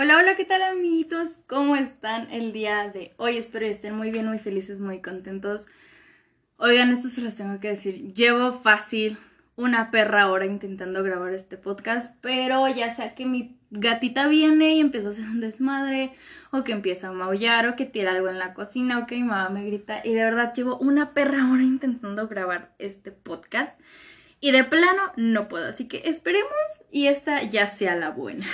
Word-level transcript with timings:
Hola, 0.00 0.16
hola, 0.18 0.36
¿qué 0.36 0.44
tal 0.44 0.62
amiguitos? 0.62 1.40
¿Cómo 1.48 1.74
están 1.74 2.30
el 2.30 2.52
día 2.52 2.88
de 2.88 3.10
hoy? 3.16 3.36
Espero 3.36 3.64
que 3.64 3.72
estén 3.72 3.96
muy 3.96 4.12
bien, 4.12 4.28
muy 4.28 4.38
felices, 4.38 4.78
muy 4.78 5.02
contentos. 5.02 5.66
Oigan, 6.56 6.92
esto 6.92 7.08
se 7.08 7.20
los 7.20 7.34
tengo 7.34 7.58
que 7.58 7.70
decir. 7.70 8.14
Llevo 8.14 8.52
fácil 8.52 9.18
una 9.56 9.90
perra 9.90 10.30
hora 10.30 10.46
intentando 10.46 11.02
grabar 11.02 11.34
este 11.34 11.56
podcast, 11.56 12.14
pero 12.20 12.68
ya 12.68 12.94
sea 12.94 13.16
que 13.16 13.26
mi 13.26 13.58
gatita 13.70 14.28
viene 14.28 14.74
y 14.74 14.80
empieza 14.80 15.08
a 15.08 15.10
hacer 15.10 15.24
un 15.24 15.40
desmadre, 15.40 16.12
o 16.52 16.62
que 16.62 16.70
empieza 16.70 17.08
a 17.08 17.12
maullar, 17.12 17.66
o 17.66 17.74
que 17.74 17.84
tira 17.84 18.12
algo 18.12 18.28
en 18.28 18.38
la 18.38 18.54
cocina, 18.54 19.00
o 19.00 19.06
que 19.08 19.16
mi 19.16 19.24
mamá 19.24 19.48
me 19.48 19.66
grita, 19.66 20.00
y 20.04 20.14
de 20.14 20.22
verdad 20.22 20.54
llevo 20.54 20.78
una 20.78 21.12
perra 21.12 21.50
hora 21.50 21.64
intentando 21.64 22.28
grabar 22.28 22.72
este 22.78 23.10
podcast, 23.10 23.80
y 24.38 24.52
de 24.52 24.62
plano 24.62 25.02
no 25.16 25.48
puedo, 25.48 25.66
así 25.66 25.88
que 25.88 26.02
esperemos 26.04 26.52
y 26.92 27.08
esta 27.08 27.42
ya 27.42 27.66
sea 27.66 27.96
la 27.96 28.10
buena. 28.10 28.46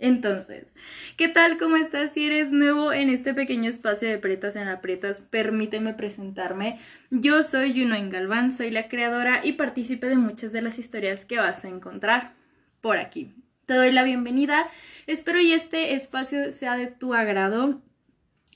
Entonces, 0.00 0.72
¿qué 1.18 1.28
tal? 1.28 1.58
¿Cómo 1.58 1.76
estás? 1.76 2.12
Si 2.12 2.24
eres 2.24 2.52
nuevo 2.52 2.90
en 2.90 3.10
este 3.10 3.34
pequeño 3.34 3.68
espacio 3.68 4.08
de 4.08 4.16
Pretas 4.16 4.56
en 4.56 4.66
Aprietas, 4.66 5.20
permíteme 5.20 5.92
presentarme. 5.92 6.78
Yo 7.10 7.42
soy 7.42 7.78
Juno 7.78 7.96
Galván, 8.10 8.50
soy 8.50 8.70
la 8.70 8.88
creadora 8.88 9.44
y 9.44 9.52
partícipe 9.52 10.08
de 10.08 10.16
muchas 10.16 10.52
de 10.52 10.62
las 10.62 10.78
historias 10.78 11.26
que 11.26 11.36
vas 11.36 11.66
a 11.66 11.68
encontrar 11.68 12.32
por 12.80 12.96
aquí. 12.96 13.34
Te 13.66 13.74
doy 13.74 13.92
la 13.92 14.02
bienvenida, 14.02 14.66
espero 15.06 15.38
y 15.38 15.52
este 15.52 15.94
espacio 15.94 16.50
sea 16.50 16.78
de 16.78 16.86
tu 16.86 17.12
agrado. 17.12 17.82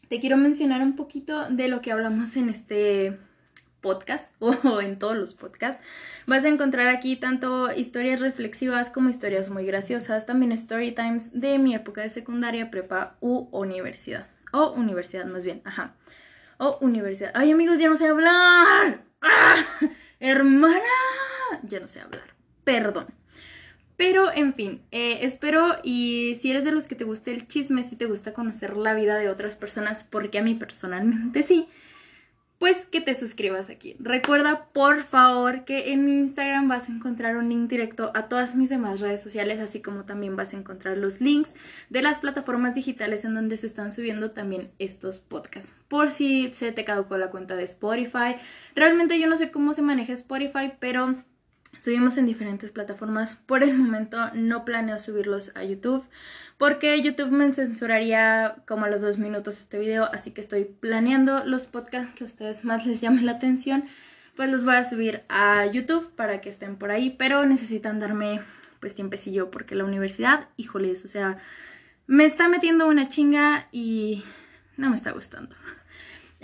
Te 0.09 0.21
quiero 0.21 0.39
mencionar 0.39 0.81
un 0.81 0.97
poquito 0.97 1.51
de 1.51 1.69
lo 1.69 1.83
que 1.83 1.93
hablamos 1.93 2.37
en 2.37 2.49
este 2.49 3.19
podcast 3.85 4.37
o 4.41 4.81
en 4.81 4.99
todos 4.99 5.17
los 5.17 5.35
podcasts, 5.35 5.85
vas 6.27 6.45
a 6.47 6.49
encontrar 6.49 6.89
aquí 6.89 7.17
tanto 7.17 7.71
historias 7.71 8.21
reflexivas 8.21 8.89
como 8.89 9.11
historias 9.11 9.51
muy 9.51 9.67
graciosas, 9.67 10.25
también 10.25 10.53
story 10.53 10.93
times 10.93 11.39
de 11.39 11.59
mi 11.59 11.75
época 11.75 12.01
de 12.01 12.09
secundaria, 12.09 12.71
prepa 12.71 13.17
u 13.21 13.49
universidad. 13.53 14.27
O 14.53 14.71
universidad 14.71 15.27
más 15.27 15.45
bien, 15.45 15.61
ajá. 15.65 15.95
O 16.59 16.79
universidad. 16.81 17.33
Ay 17.35 17.53
amigos, 17.53 17.79
ya 17.79 17.89
no 17.89 17.97
sé 17.97 18.09
hablar. 18.09 19.05
¡Ah! 19.21 19.57
Hermana, 20.21 20.81
ya 21.63 21.81
no 21.81 21.87
sé 21.87 22.01
hablar. 22.01 22.35
Perdón. 22.65 23.07
Pero, 23.97 24.33
en 24.33 24.55
fin, 24.55 24.83
eh, 24.91 25.19
espero 25.23 25.77
y 25.85 26.37
si 26.41 26.51
eres 26.51 26.65
de 26.65 26.73
los 26.73 26.89
que 26.89 26.97
te 26.97 27.05
gusta 27.05 27.31
el 27.31 27.47
chisme, 27.47 27.85
si 27.85 27.95
te 27.97 28.07
gusta 28.07 28.33
conocer 28.33 28.77
la 28.77 28.95
vida 28.95 29.17
de 29.17 29.29
otras 29.29 29.55
personas, 29.55 30.03
porque 30.03 30.39
a 30.39 30.43
mí 30.43 30.55
personalmente 30.55 31.45
sí, 31.45 31.69
pues 32.59 32.87
que 32.87 33.01
te 33.01 33.15
suscribas 33.15 33.69
aquí. 33.69 33.97
Recuerda 33.99 34.69
por 34.73 35.03
favor 35.03 35.65
que 35.65 35.93
en 35.93 36.05
mi 36.05 36.15
Instagram 36.15 36.69
vas 36.69 36.89
a 36.89 36.93
encontrar 36.93 37.37
un 37.37 37.49
link 37.49 37.69
directo 37.69 38.13
a 38.15 38.29
todas 38.29 38.55
mis 38.55 38.69
demás 38.69 39.01
redes 39.01 39.21
sociales, 39.21 39.61
así 39.61 39.83
como 39.83 40.05
también 40.05 40.37
vas 40.37 40.55
a 40.55 40.57
encontrar 40.57 40.97
los 40.97 41.21
links 41.21 41.55
de 41.91 42.03
las 42.03 42.21
plataformas 42.21 42.75
digitales 42.75 43.25
en 43.25 43.35
donde 43.35 43.57
se 43.57 43.67
están 43.67 43.93
subiendo 43.93 44.31
también 44.31 44.71
estos 44.79 45.21
podcasts. 45.21 45.73
Por 45.89 46.11
si 46.11 46.53
se 46.55 46.73
te 46.73 46.85
caducó 46.85 47.19
la 47.19 47.31
cuenta 47.31 47.57
de 47.57 47.65
Spotify. 47.65 48.37
Realmente 48.75 49.19
yo 49.19 49.27
no 49.27 49.37
sé 49.37 49.51
cómo 49.51 49.75
se 49.75 49.83
maneja 49.83 50.13
Spotify, 50.13 50.73
pero 50.79 51.17
subimos 51.81 52.17
en 52.17 52.27
diferentes 52.27 52.73
plataformas. 52.73 53.37
Por 53.37 53.63
el 53.63 53.77
momento 53.77 54.31
no 54.33 54.65
planeo 54.65 54.99
subirlos 54.99 55.55
a 55.57 55.65
YouTube 55.65 56.05
porque 56.59 57.01
YouTube 57.03 57.31
me 57.31 57.53
censuraría 57.53 58.57
como 58.67 58.85
a 58.85 58.89
los 58.89 59.01
dos 59.01 59.19
minutos 59.19 59.59
este 59.59 59.79
video, 59.79 60.05
así 60.05 60.31
que 60.31 60.41
estoy 60.41 60.65
planeando 60.65 61.45
los 61.45 61.67
podcasts 61.67 62.15
que 62.15 62.25
a 62.25 62.27
ustedes 62.27 62.65
más 62.65 62.87
les 62.87 63.01
llamen 63.01 63.27
la 63.27 63.33
atención, 63.33 63.85
pues 64.37 64.51
los 64.51 64.65
voy 64.65 64.77
a 64.77 64.85
subir 64.85 65.23
a 65.29 65.67
YouTube 65.67 66.11
para 66.15 66.41
que 66.41 66.51
estén 66.51 66.77
por 66.77 66.91
ahí, 66.91 67.11
pero 67.11 67.45
necesitan 67.45 68.01
darme 68.01 68.41
pues 68.81 68.95
tiempecillo 68.95 69.51
porque 69.51 69.75
la 69.75 69.85
universidad, 69.85 70.49
híjoles, 70.57 71.05
o 71.05 71.09
sea, 71.09 71.39
me 72.07 72.25
está 72.25 72.49
metiendo 72.49 72.87
una 72.87 73.09
chinga 73.09 73.69
y 73.73 74.23
no 74.77 74.91
me 74.91 74.97
está 74.97 75.13
gustando. 75.13 75.57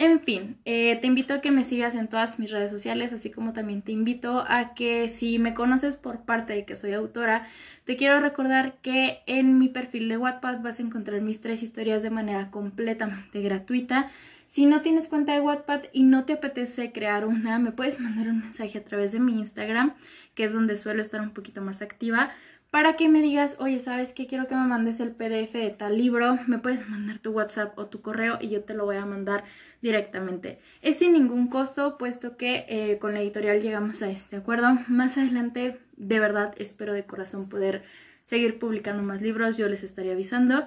En 0.00 0.20
fin, 0.20 0.56
eh, 0.64 0.96
te 0.98 1.06
invito 1.06 1.34
a 1.34 1.42
que 1.42 1.50
me 1.50 1.62
sigas 1.62 1.94
en 1.94 2.08
todas 2.08 2.38
mis 2.38 2.50
redes 2.50 2.70
sociales, 2.70 3.12
así 3.12 3.30
como 3.30 3.52
también 3.52 3.82
te 3.82 3.92
invito 3.92 4.42
a 4.48 4.72
que 4.72 5.10
si 5.10 5.38
me 5.38 5.52
conoces 5.52 5.96
por 5.96 6.22
parte 6.24 6.54
de 6.54 6.64
que 6.64 6.74
soy 6.74 6.94
autora, 6.94 7.46
te 7.84 7.96
quiero 7.96 8.18
recordar 8.18 8.78
que 8.80 9.18
en 9.26 9.58
mi 9.58 9.68
perfil 9.68 10.08
de 10.08 10.16
Wattpad 10.16 10.62
vas 10.62 10.78
a 10.78 10.84
encontrar 10.84 11.20
mis 11.20 11.42
tres 11.42 11.62
historias 11.62 12.02
de 12.02 12.08
manera 12.08 12.50
completamente 12.50 13.42
gratuita. 13.42 14.10
Si 14.46 14.64
no 14.64 14.80
tienes 14.80 15.06
cuenta 15.06 15.34
de 15.34 15.42
Wattpad 15.42 15.82
y 15.92 16.04
no 16.04 16.24
te 16.24 16.32
apetece 16.32 16.92
crear 16.92 17.26
una, 17.26 17.58
me 17.58 17.72
puedes 17.72 18.00
mandar 18.00 18.28
un 18.28 18.40
mensaje 18.40 18.78
a 18.78 18.84
través 18.84 19.12
de 19.12 19.20
mi 19.20 19.38
Instagram, 19.38 19.92
que 20.34 20.44
es 20.44 20.54
donde 20.54 20.78
suelo 20.78 21.02
estar 21.02 21.20
un 21.20 21.34
poquito 21.34 21.60
más 21.60 21.82
activa 21.82 22.30
para 22.70 22.96
que 22.96 23.08
me 23.08 23.20
digas, 23.20 23.56
oye, 23.58 23.78
¿sabes 23.80 24.12
qué? 24.12 24.26
Quiero 24.26 24.46
que 24.46 24.54
me 24.54 24.66
mandes 24.66 25.00
el 25.00 25.10
PDF 25.10 25.52
de 25.54 25.70
tal 25.70 25.98
libro, 25.98 26.38
me 26.46 26.58
puedes 26.58 26.88
mandar 26.88 27.18
tu 27.18 27.32
WhatsApp 27.32 27.76
o 27.78 27.86
tu 27.86 28.00
correo 28.00 28.38
y 28.40 28.48
yo 28.48 28.62
te 28.62 28.74
lo 28.74 28.84
voy 28.84 28.96
a 28.96 29.06
mandar 29.06 29.44
directamente. 29.82 30.60
Es 30.82 30.98
sin 30.98 31.12
ningún 31.12 31.48
costo, 31.48 31.98
puesto 31.98 32.36
que 32.36 32.66
eh, 32.68 32.98
con 32.98 33.14
la 33.14 33.20
editorial 33.20 33.60
llegamos 33.60 34.02
a 34.02 34.10
este 34.10 34.36
acuerdo. 34.36 34.68
Más 34.88 35.18
adelante, 35.18 35.80
de 35.96 36.20
verdad, 36.20 36.54
espero 36.58 36.92
de 36.92 37.06
corazón 37.06 37.48
poder 37.48 37.82
seguir 38.22 38.58
publicando 38.58 39.02
más 39.02 39.20
libros, 39.20 39.56
yo 39.56 39.68
les 39.68 39.82
estaría 39.82 40.12
avisando. 40.12 40.66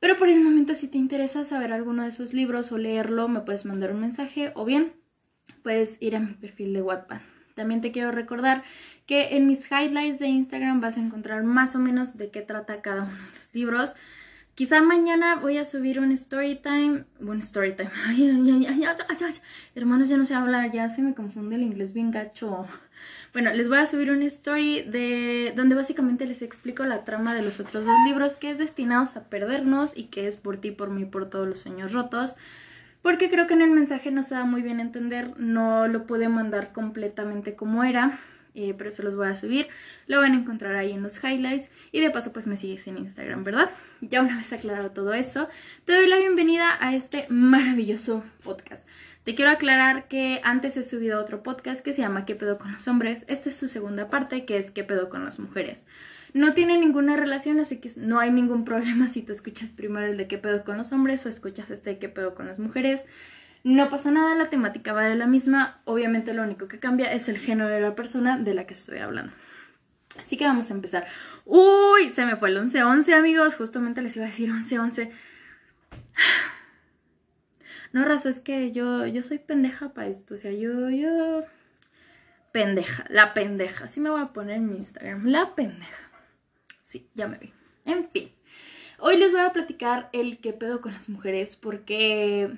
Pero 0.00 0.16
por 0.16 0.28
el 0.28 0.40
momento, 0.40 0.74
si 0.74 0.88
te 0.88 0.98
interesa 0.98 1.44
saber 1.44 1.72
alguno 1.72 2.02
de 2.02 2.08
esos 2.08 2.32
libros 2.32 2.72
o 2.72 2.78
leerlo, 2.78 3.28
me 3.28 3.40
puedes 3.40 3.64
mandar 3.64 3.92
un 3.92 4.00
mensaje 4.00 4.52
o 4.54 4.64
bien 4.64 4.92
puedes 5.62 6.00
ir 6.00 6.16
a 6.16 6.20
mi 6.20 6.34
perfil 6.34 6.72
de 6.72 6.82
Wattpad. 6.82 7.20
También 7.54 7.80
te 7.80 7.90
quiero 7.90 8.12
recordar 8.12 8.62
que 9.08 9.36
en 9.36 9.46
mis 9.46 9.72
highlights 9.72 10.18
de 10.18 10.28
Instagram 10.28 10.82
vas 10.82 10.98
a 10.98 11.00
encontrar 11.00 11.42
más 11.42 11.74
o 11.74 11.78
menos 11.78 12.18
de 12.18 12.30
qué 12.30 12.42
trata 12.42 12.82
cada 12.82 13.04
uno 13.04 13.10
de 13.10 13.38
los 13.38 13.54
libros. 13.54 13.96
Quizá 14.54 14.82
mañana 14.82 15.36
voy 15.36 15.56
a 15.56 15.64
subir 15.64 15.98
un 15.98 16.12
story 16.12 16.56
time. 16.56 17.06
Un 17.18 17.38
story 17.38 17.72
time. 17.72 17.90
Ay, 18.06 18.28
ay, 18.28 18.66
ay, 18.66 19.34
Hermanos, 19.74 20.08
ya 20.08 20.18
no 20.18 20.26
sé 20.26 20.34
hablar, 20.34 20.70
ya 20.72 20.90
se 20.90 21.00
me 21.00 21.14
confunde 21.14 21.56
el 21.56 21.62
inglés 21.62 21.94
bien 21.94 22.10
gacho. 22.10 22.66
Bueno, 23.32 23.50
les 23.54 23.70
voy 23.70 23.78
a 23.78 23.86
subir 23.86 24.10
un 24.10 24.22
story 24.24 24.82
de 24.82 25.54
donde 25.56 25.74
básicamente 25.74 26.26
les 26.26 26.42
explico 26.42 26.84
la 26.84 27.04
trama 27.04 27.34
de 27.34 27.42
los 27.42 27.60
otros 27.60 27.86
dos 27.86 27.96
libros 28.04 28.36
que 28.36 28.50
es 28.50 28.58
Destinados 28.58 29.16
a 29.16 29.24
Perdernos 29.30 29.96
y 29.96 30.04
que 30.04 30.26
es 30.26 30.36
por 30.36 30.58
ti, 30.58 30.70
por 30.70 30.90
mí, 30.90 31.06
por 31.06 31.30
todos 31.30 31.48
los 31.48 31.60
sueños 31.60 31.92
rotos 31.92 32.36
porque 33.00 33.30
creo 33.30 33.46
que 33.46 33.54
en 33.54 33.62
el 33.62 33.70
mensaje 33.70 34.10
no 34.10 34.24
se 34.24 34.34
da 34.34 34.44
muy 34.44 34.60
bien 34.60 34.80
entender, 34.80 35.38
no 35.38 35.86
lo 35.86 36.04
pude 36.04 36.28
mandar 36.28 36.72
completamente 36.72 37.54
como 37.54 37.84
era, 37.84 38.18
eh, 38.58 38.74
pero 38.76 38.90
se 38.90 39.04
los 39.04 39.14
voy 39.14 39.28
a 39.28 39.36
subir, 39.36 39.68
lo 40.08 40.20
van 40.20 40.32
a 40.32 40.36
encontrar 40.36 40.74
ahí 40.74 40.90
en 40.90 41.02
los 41.02 41.22
highlights 41.22 41.70
y 41.92 42.00
de 42.00 42.10
paso 42.10 42.32
pues 42.32 42.48
me 42.48 42.56
sigues 42.56 42.86
en 42.88 42.98
Instagram, 42.98 43.44
¿verdad? 43.44 43.70
Ya 44.00 44.20
una 44.20 44.36
vez 44.36 44.52
aclarado 44.52 44.90
todo 44.90 45.14
eso, 45.14 45.48
te 45.84 45.94
doy 45.94 46.08
la 46.08 46.16
bienvenida 46.16 46.76
a 46.80 46.92
este 46.92 47.26
maravilloso 47.28 48.24
podcast. 48.42 48.84
Te 49.22 49.36
quiero 49.36 49.50
aclarar 49.52 50.08
que 50.08 50.40
antes 50.42 50.76
he 50.76 50.82
subido 50.82 51.20
otro 51.20 51.42
podcast 51.42 51.84
que 51.84 51.92
se 51.92 52.00
llama 52.00 52.24
¿Qué 52.24 52.34
pedo 52.34 52.58
con 52.58 52.72
los 52.72 52.88
hombres? 52.88 53.26
Esta 53.28 53.50
es 53.50 53.56
su 53.56 53.68
segunda 53.68 54.08
parte 54.08 54.44
que 54.44 54.56
es 54.56 54.70
¿Qué 54.72 54.82
pedo 54.82 55.08
con 55.08 55.24
las 55.24 55.38
mujeres? 55.38 55.86
No 56.34 56.52
tiene 56.52 56.78
ninguna 56.78 57.16
relación, 57.16 57.60
así 57.60 57.78
que 57.78 57.90
no 57.96 58.18
hay 58.18 58.30
ningún 58.30 58.64
problema 58.64 59.06
si 59.06 59.22
tú 59.22 59.32
escuchas 59.32 59.70
primero 59.70 60.06
el 60.06 60.16
de 60.16 60.26
qué 60.26 60.38
pedo 60.38 60.64
con 60.64 60.76
los 60.76 60.92
hombres 60.92 61.24
o 61.26 61.28
escuchas 61.28 61.70
este 61.70 61.90
de 61.90 61.98
qué 61.98 62.08
pedo 62.08 62.34
con 62.34 62.46
las 62.46 62.58
mujeres. 62.58 63.04
No 63.64 63.88
pasa 63.88 64.10
nada, 64.10 64.34
la 64.34 64.46
temática 64.46 64.92
va 64.92 65.04
de 65.04 65.16
la 65.16 65.26
misma. 65.26 65.80
Obviamente 65.84 66.32
lo 66.32 66.42
único 66.42 66.68
que 66.68 66.78
cambia 66.78 67.12
es 67.12 67.28
el 67.28 67.38
género 67.38 67.68
de 67.68 67.80
la 67.80 67.94
persona 67.94 68.38
de 68.38 68.54
la 68.54 68.66
que 68.66 68.74
estoy 68.74 68.98
hablando. 68.98 69.32
Así 70.22 70.36
que 70.36 70.44
vamos 70.44 70.70
a 70.70 70.74
empezar. 70.74 71.06
Uy, 71.44 72.10
se 72.10 72.24
me 72.24 72.36
fue 72.36 72.50
el 72.50 72.58
11-11 72.58 73.14
amigos. 73.14 73.56
Justamente 73.56 74.02
les 74.02 74.16
iba 74.16 74.24
a 74.24 74.28
decir 74.28 74.50
11-11. 74.50 75.10
No, 77.90 78.04
raza, 78.04 78.28
es 78.28 78.38
que 78.38 78.70
yo, 78.70 79.06
yo 79.06 79.22
soy 79.22 79.38
pendeja 79.38 79.94
para 79.94 80.08
esto. 80.08 80.34
O 80.34 80.36
sea, 80.36 80.52
yo, 80.52 80.90
yo... 80.90 81.42
Pendeja, 82.52 83.06
la 83.08 83.32
pendeja. 83.32 83.86
Así 83.86 83.98
me 83.98 84.10
voy 84.10 84.20
a 84.20 84.34
poner 84.34 84.56
en 84.56 84.68
mi 84.68 84.76
Instagram. 84.76 85.24
La 85.26 85.54
pendeja. 85.54 86.10
Sí, 86.82 87.08
ya 87.14 87.28
me 87.28 87.38
vi. 87.38 87.52
En 87.86 88.10
fin. 88.10 88.30
Hoy 88.98 89.16
les 89.16 89.32
voy 89.32 89.40
a 89.40 89.52
platicar 89.52 90.10
el 90.12 90.38
qué 90.38 90.52
pedo 90.52 90.80
con 90.80 90.92
las 90.92 91.08
mujeres 91.08 91.56
porque, 91.56 92.50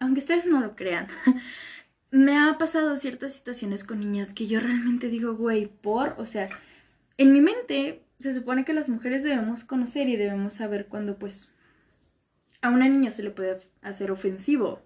aunque 0.00 0.20
ustedes 0.20 0.46
no 0.46 0.60
lo 0.60 0.76
crean, 0.76 1.08
me 2.10 2.38
ha 2.38 2.56
pasado 2.58 2.96
ciertas 2.96 3.34
situaciones 3.34 3.84
con 3.84 4.00
niñas 4.00 4.32
que 4.32 4.46
yo 4.46 4.60
realmente 4.60 5.08
digo, 5.08 5.34
güey, 5.34 5.66
por, 5.66 6.14
o 6.18 6.26
sea, 6.26 6.48
en 7.16 7.32
mi 7.32 7.40
mente 7.40 8.02
se 8.18 8.34
supone 8.34 8.64
que 8.64 8.72
las 8.72 8.88
mujeres 8.88 9.22
debemos 9.22 9.64
conocer 9.64 10.08
y 10.08 10.16
debemos 10.16 10.54
saber 10.54 10.86
cuando 10.86 11.18
pues 11.18 11.50
a 12.60 12.70
una 12.70 12.88
niña 12.88 13.10
se 13.10 13.22
le 13.22 13.30
puede 13.30 13.58
hacer 13.82 14.10
ofensivo 14.10 14.82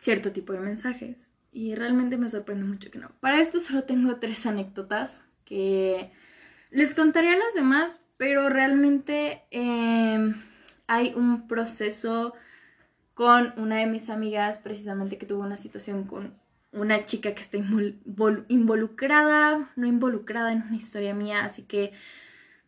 cierto 0.00 0.32
tipo 0.32 0.52
de 0.52 0.60
mensajes. 0.60 1.30
Y 1.52 1.74
realmente 1.74 2.16
me 2.16 2.28
sorprende 2.28 2.64
mucho 2.64 2.90
que 2.90 2.98
no. 2.98 3.10
Para 3.20 3.40
esto 3.40 3.60
solo 3.60 3.84
tengo 3.84 4.16
tres 4.16 4.46
anécdotas 4.46 5.26
que 5.44 6.10
les 6.70 6.94
contaría 6.94 7.36
las 7.36 7.54
demás, 7.54 8.04
pero 8.16 8.48
realmente 8.48 9.44
em, 9.50 10.40
hay 10.86 11.12
un 11.14 11.48
proceso 11.48 12.34
con 13.20 13.52
una 13.58 13.76
de 13.76 13.86
mis 13.86 14.08
amigas, 14.08 14.56
precisamente 14.56 15.18
que 15.18 15.26
tuvo 15.26 15.42
una 15.42 15.58
situación 15.58 16.04
con 16.04 16.32
una 16.72 17.04
chica 17.04 17.34
que 17.34 17.42
está 17.42 17.58
involucrada, 18.48 19.70
no 19.76 19.86
involucrada 19.86 20.54
en 20.54 20.62
una 20.62 20.76
historia 20.76 21.12
mía, 21.12 21.44
así 21.44 21.64
que 21.64 21.92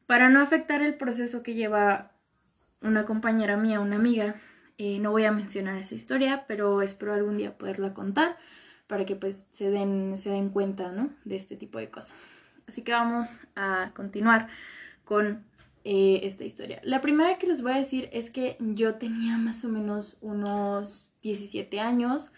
para 0.05 0.29
no 0.29 0.43
afectar 0.43 0.83
el 0.83 0.95
proceso 0.97 1.43
que 1.43 1.55
lleva 1.55 2.13
una 2.83 3.07
compañera 3.07 3.57
mía, 3.57 3.81
una 3.81 3.97
amiga, 3.97 4.35
eh, 4.77 4.99
no 4.99 5.11
voy 5.11 5.25
a 5.25 5.33
mencionar 5.33 5.79
esa 5.79 5.95
historia, 5.95 6.45
pero 6.47 6.83
espero 6.83 7.15
algún 7.15 7.39
día 7.39 7.57
poderla 7.57 7.95
contar 7.95 8.37
para 8.89 9.07
que 9.07 9.17
pues 9.17 9.49
se 9.53 9.71
den, 9.71 10.19
se 10.19 10.29
den 10.29 10.51
cuenta, 10.51 10.93
¿no? 10.93 11.09
De 11.25 11.37
este 11.37 11.57
tipo 11.57 11.79
de 11.79 11.89
cosas. 11.89 12.31
Así 12.69 12.83
que 12.83 12.93
vamos 12.93 13.47
a 13.57 13.93
continuar 13.95 14.49
con 15.07 15.47
eh, 15.85 16.21
esta 16.23 16.45
historia. 16.45 16.81
La 16.85 17.01
primera 17.01 17.39
que 17.39 17.47
les 17.47 17.63
voy 17.63 17.73
a 17.73 17.77
decir 17.77 18.09
es 18.13 18.31
que 18.31 18.57
yo 18.61 18.95
tenía 18.95 19.37
más 19.37 19.65
o 19.65 19.69
menos 19.69 20.17
unos 20.21 21.15
17 21.23 21.81
años 21.81 22.31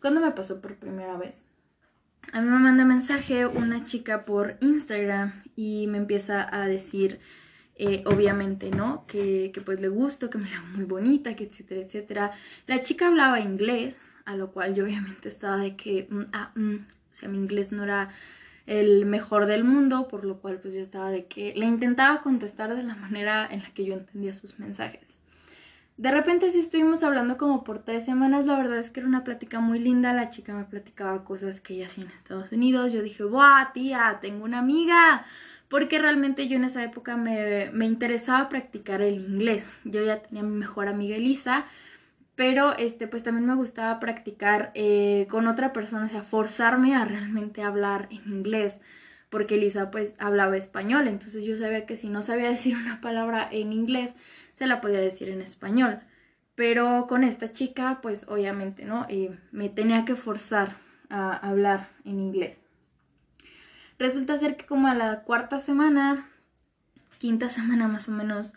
cuando 0.00 0.20
me 0.20 0.30
pasó 0.32 0.60
por 0.60 0.78
primera 0.78 1.16
vez. 1.16 1.46
A 2.32 2.40
mí 2.40 2.48
me 2.48 2.58
manda 2.58 2.84
mensaje 2.84 3.46
una 3.46 3.84
chica 3.84 4.24
por 4.24 4.56
Instagram 4.60 5.44
y 5.54 5.86
me 5.86 5.98
empieza 5.98 6.46
a 6.50 6.66
decir, 6.66 7.20
eh, 7.76 8.02
obviamente, 8.06 8.70
¿no? 8.70 9.06
Que, 9.06 9.50
que, 9.52 9.60
pues 9.60 9.80
le 9.80 9.88
gusto, 9.88 10.30
que 10.30 10.38
me 10.38 10.50
la 10.50 10.60
muy 10.62 10.84
bonita, 10.84 11.36
que 11.36 11.44
etcétera, 11.44 11.82
etcétera. 11.82 12.32
La 12.66 12.82
chica 12.82 13.08
hablaba 13.08 13.40
inglés, 13.40 13.96
a 14.24 14.34
lo 14.36 14.50
cual 14.52 14.74
yo 14.74 14.84
obviamente 14.84 15.28
estaba 15.28 15.58
de 15.58 15.76
que, 15.76 16.08
mm, 16.10 16.22
ah, 16.32 16.52
mm", 16.54 16.76
o 16.76 17.14
sea, 17.14 17.28
mi 17.28 17.38
inglés 17.38 17.72
no 17.72 17.84
era 17.84 18.08
el 18.66 19.06
mejor 19.06 19.46
del 19.46 19.64
mundo, 19.64 20.08
por 20.08 20.24
lo 20.24 20.38
cual 20.40 20.58
pues 20.60 20.74
yo 20.74 20.80
estaba 20.80 21.10
de 21.10 21.26
que 21.26 21.54
le 21.56 21.66
intentaba 21.66 22.20
contestar 22.20 22.74
de 22.74 22.82
la 22.82 22.96
manera 22.96 23.46
en 23.50 23.62
la 23.62 23.70
que 23.70 23.84
yo 23.84 23.94
entendía 23.94 24.34
sus 24.34 24.58
mensajes. 24.58 25.18
De 25.96 26.10
repente 26.10 26.50
sí 26.50 26.58
estuvimos 26.58 27.02
hablando 27.02 27.38
como 27.38 27.64
por 27.64 27.82
tres 27.82 28.04
semanas, 28.04 28.44
la 28.44 28.58
verdad 28.58 28.78
es 28.78 28.90
que 28.90 29.00
era 29.00 29.08
una 29.08 29.24
plática 29.24 29.60
muy 29.60 29.78
linda, 29.78 30.12
la 30.12 30.28
chica 30.28 30.52
me 30.52 30.64
platicaba 30.64 31.24
cosas 31.24 31.60
que 31.60 31.74
ella 31.74 31.86
hacía 31.86 32.04
en 32.04 32.10
Estados 32.10 32.52
Unidos, 32.52 32.92
yo 32.92 33.00
dije, 33.00 33.24
¡buah, 33.24 33.72
tía! 33.72 34.18
Tengo 34.20 34.44
una 34.44 34.58
amiga, 34.58 35.24
porque 35.68 35.98
realmente 35.98 36.48
yo 36.48 36.56
en 36.56 36.64
esa 36.64 36.84
época 36.84 37.16
me, 37.16 37.70
me 37.72 37.86
interesaba 37.86 38.50
practicar 38.50 39.00
el 39.00 39.14
inglés, 39.14 39.78
yo 39.84 40.04
ya 40.04 40.20
tenía 40.20 40.42
mi 40.42 40.58
mejor 40.58 40.88
amiga 40.88 41.16
Elisa, 41.16 41.64
pero 42.36 42.76
este 42.76 43.08
pues 43.08 43.22
también 43.22 43.46
me 43.46 43.56
gustaba 43.56 43.98
practicar 43.98 44.70
eh, 44.74 45.26
con 45.30 45.48
otra 45.48 45.72
persona, 45.72 46.04
o 46.04 46.08
sea, 46.08 46.22
forzarme 46.22 46.94
a 46.94 47.04
realmente 47.04 47.62
hablar 47.62 48.08
en 48.10 48.30
inglés, 48.32 48.80
porque 49.30 49.56
Elisa 49.56 49.90
pues 49.90 50.14
hablaba 50.18 50.56
español, 50.56 51.08
entonces 51.08 51.42
yo 51.44 51.56
sabía 51.56 51.86
que 51.86 51.96
si 51.96 52.08
no 52.08 52.22
sabía 52.22 52.50
decir 52.50 52.76
una 52.76 53.00
palabra 53.00 53.48
en 53.50 53.72
inglés, 53.72 54.16
se 54.52 54.66
la 54.66 54.80
podía 54.80 55.00
decir 55.00 55.30
en 55.30 55.40
español. 55.40 56.00
Pero 56.54 57.06
con 57.06 57.22
esta 57.22 57.52
chica, 57.52 57.98
pues 58.00 58.28
obviamente, 58.28 58.86
¿no? 58.86 59.04
Eh, 59.10 59.38
me 59.52 59.68
tenía 59.68 60.06
que 60.06 60.16
forzar 60.16 60.74
a 61.10 61.36
hablar 61.36 61.90
en 62.04 62.18
inglés. 62.18 62.62
Resulta 63.98 64.38
ser 64.38 64.56
que 64.56 64.64
como 64.64 64.88
a 64.88 64.94
la 64.94 65.22
cuarta 65.22 65.58
semana, 65.58 66.14
quinta 67.18 67.50
semana 67.50 67.88
más 67.88 68.08
o 68.08 68.12
menos, 68.12 68.54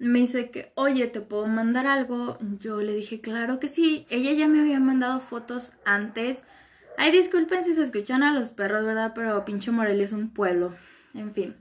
me 0.00 0.20
dice 0.20 0.50
que, 0.50 0.72
oye, 0.76 1.06
¿te 1.08 1.20
puedo 1.20 1.46
mandar 1.46 1.86
algo? 1.86 2.38
Yo 2.58 2.80
le 2.80 2.94
dije, 2.94 3.20
claro 3.20 3.60
que 3.60 3.68
sí. 3.68 4.06
Ella 4.08 4.32
ya 4.32 4.48
me 4.48 4.60
había 4.60 4.80
mandado 4.80 5.20
fotos 5.20 5.74
antes. 5.84 6.46
Ay, 6.96 7.12
disculpen 7.12 7.62
si 7.62 7.74
se 7.74 7.82
escuchan 7.82 8.22
a 8.22 8.32
los 8.32 8.50
perros, 8.50 8.84
¿verdad? 8.84 9.12
Pero 9.14 9.44
pinche 9.44 9.70
Morelia 9.70 10.06
es 10.06 10.12
un 10.12 10.30
pueblo. 10.30 10.74
En 11.12 11.34
fin. 11.34 11.54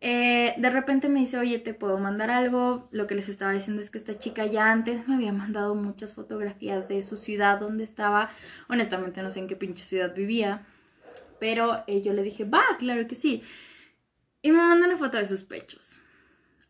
Eh, 0.00 0.54
de 0.56 0.70
repente 0.70 1.10
me 1.10 1.20
dice, 1.20 1.36
oye, 1.36 1.58
¿te 1.58 1.74
puedo 1.74 1.98
mandar 1.98 2.30
algo? 2.30 2.88
Lo 2.90 3.06
que 3.06 3.14
les 3.14 3.28
estaba 3.28 3.52
diciendo 3.52 3.82
es 3.82 3.90
que 3.90 3.98
esta 3.98 4.18
chica 4.18 4.46
ya 4.46 4.72
antes 4.72 5.06
me 5.06 5.16
había 5.16 5.32
mandado 5.32 5.74
muchas 5.74 6.14
fotografías 6.14 6.88
de 6.88 7.02
su 7.02 7.18
ciudad 7.18 7.60
donde 7.60 7.84
estaba. 7.84 8.30
Honestamente 8.68 9.22
no 9.22 9.28
sé 9.28 9.40
en 9.40 9.46
qué 9.46 9.56
pinche 9.56 9.84
ciudad 9.84 10.14
vivía. 10.14 10.66
Pero 11.38 11.84
eh, 11.86 12.00
yo 12.00 12.14
le 12.14 12.22
dije, 12.22 12.44
va, 12.44 12.62
claro 12.78 13.06
que 13.06 13.14
sí. 13.14 13.42
Y 14.40 14.52
me 14.52 14.58
mandó 14.58 14.86
una 14.86 14.96
foto 14.96 15.18
de 15.18 15.26
sus 15.26 15.42
pechos. 15.42 16.00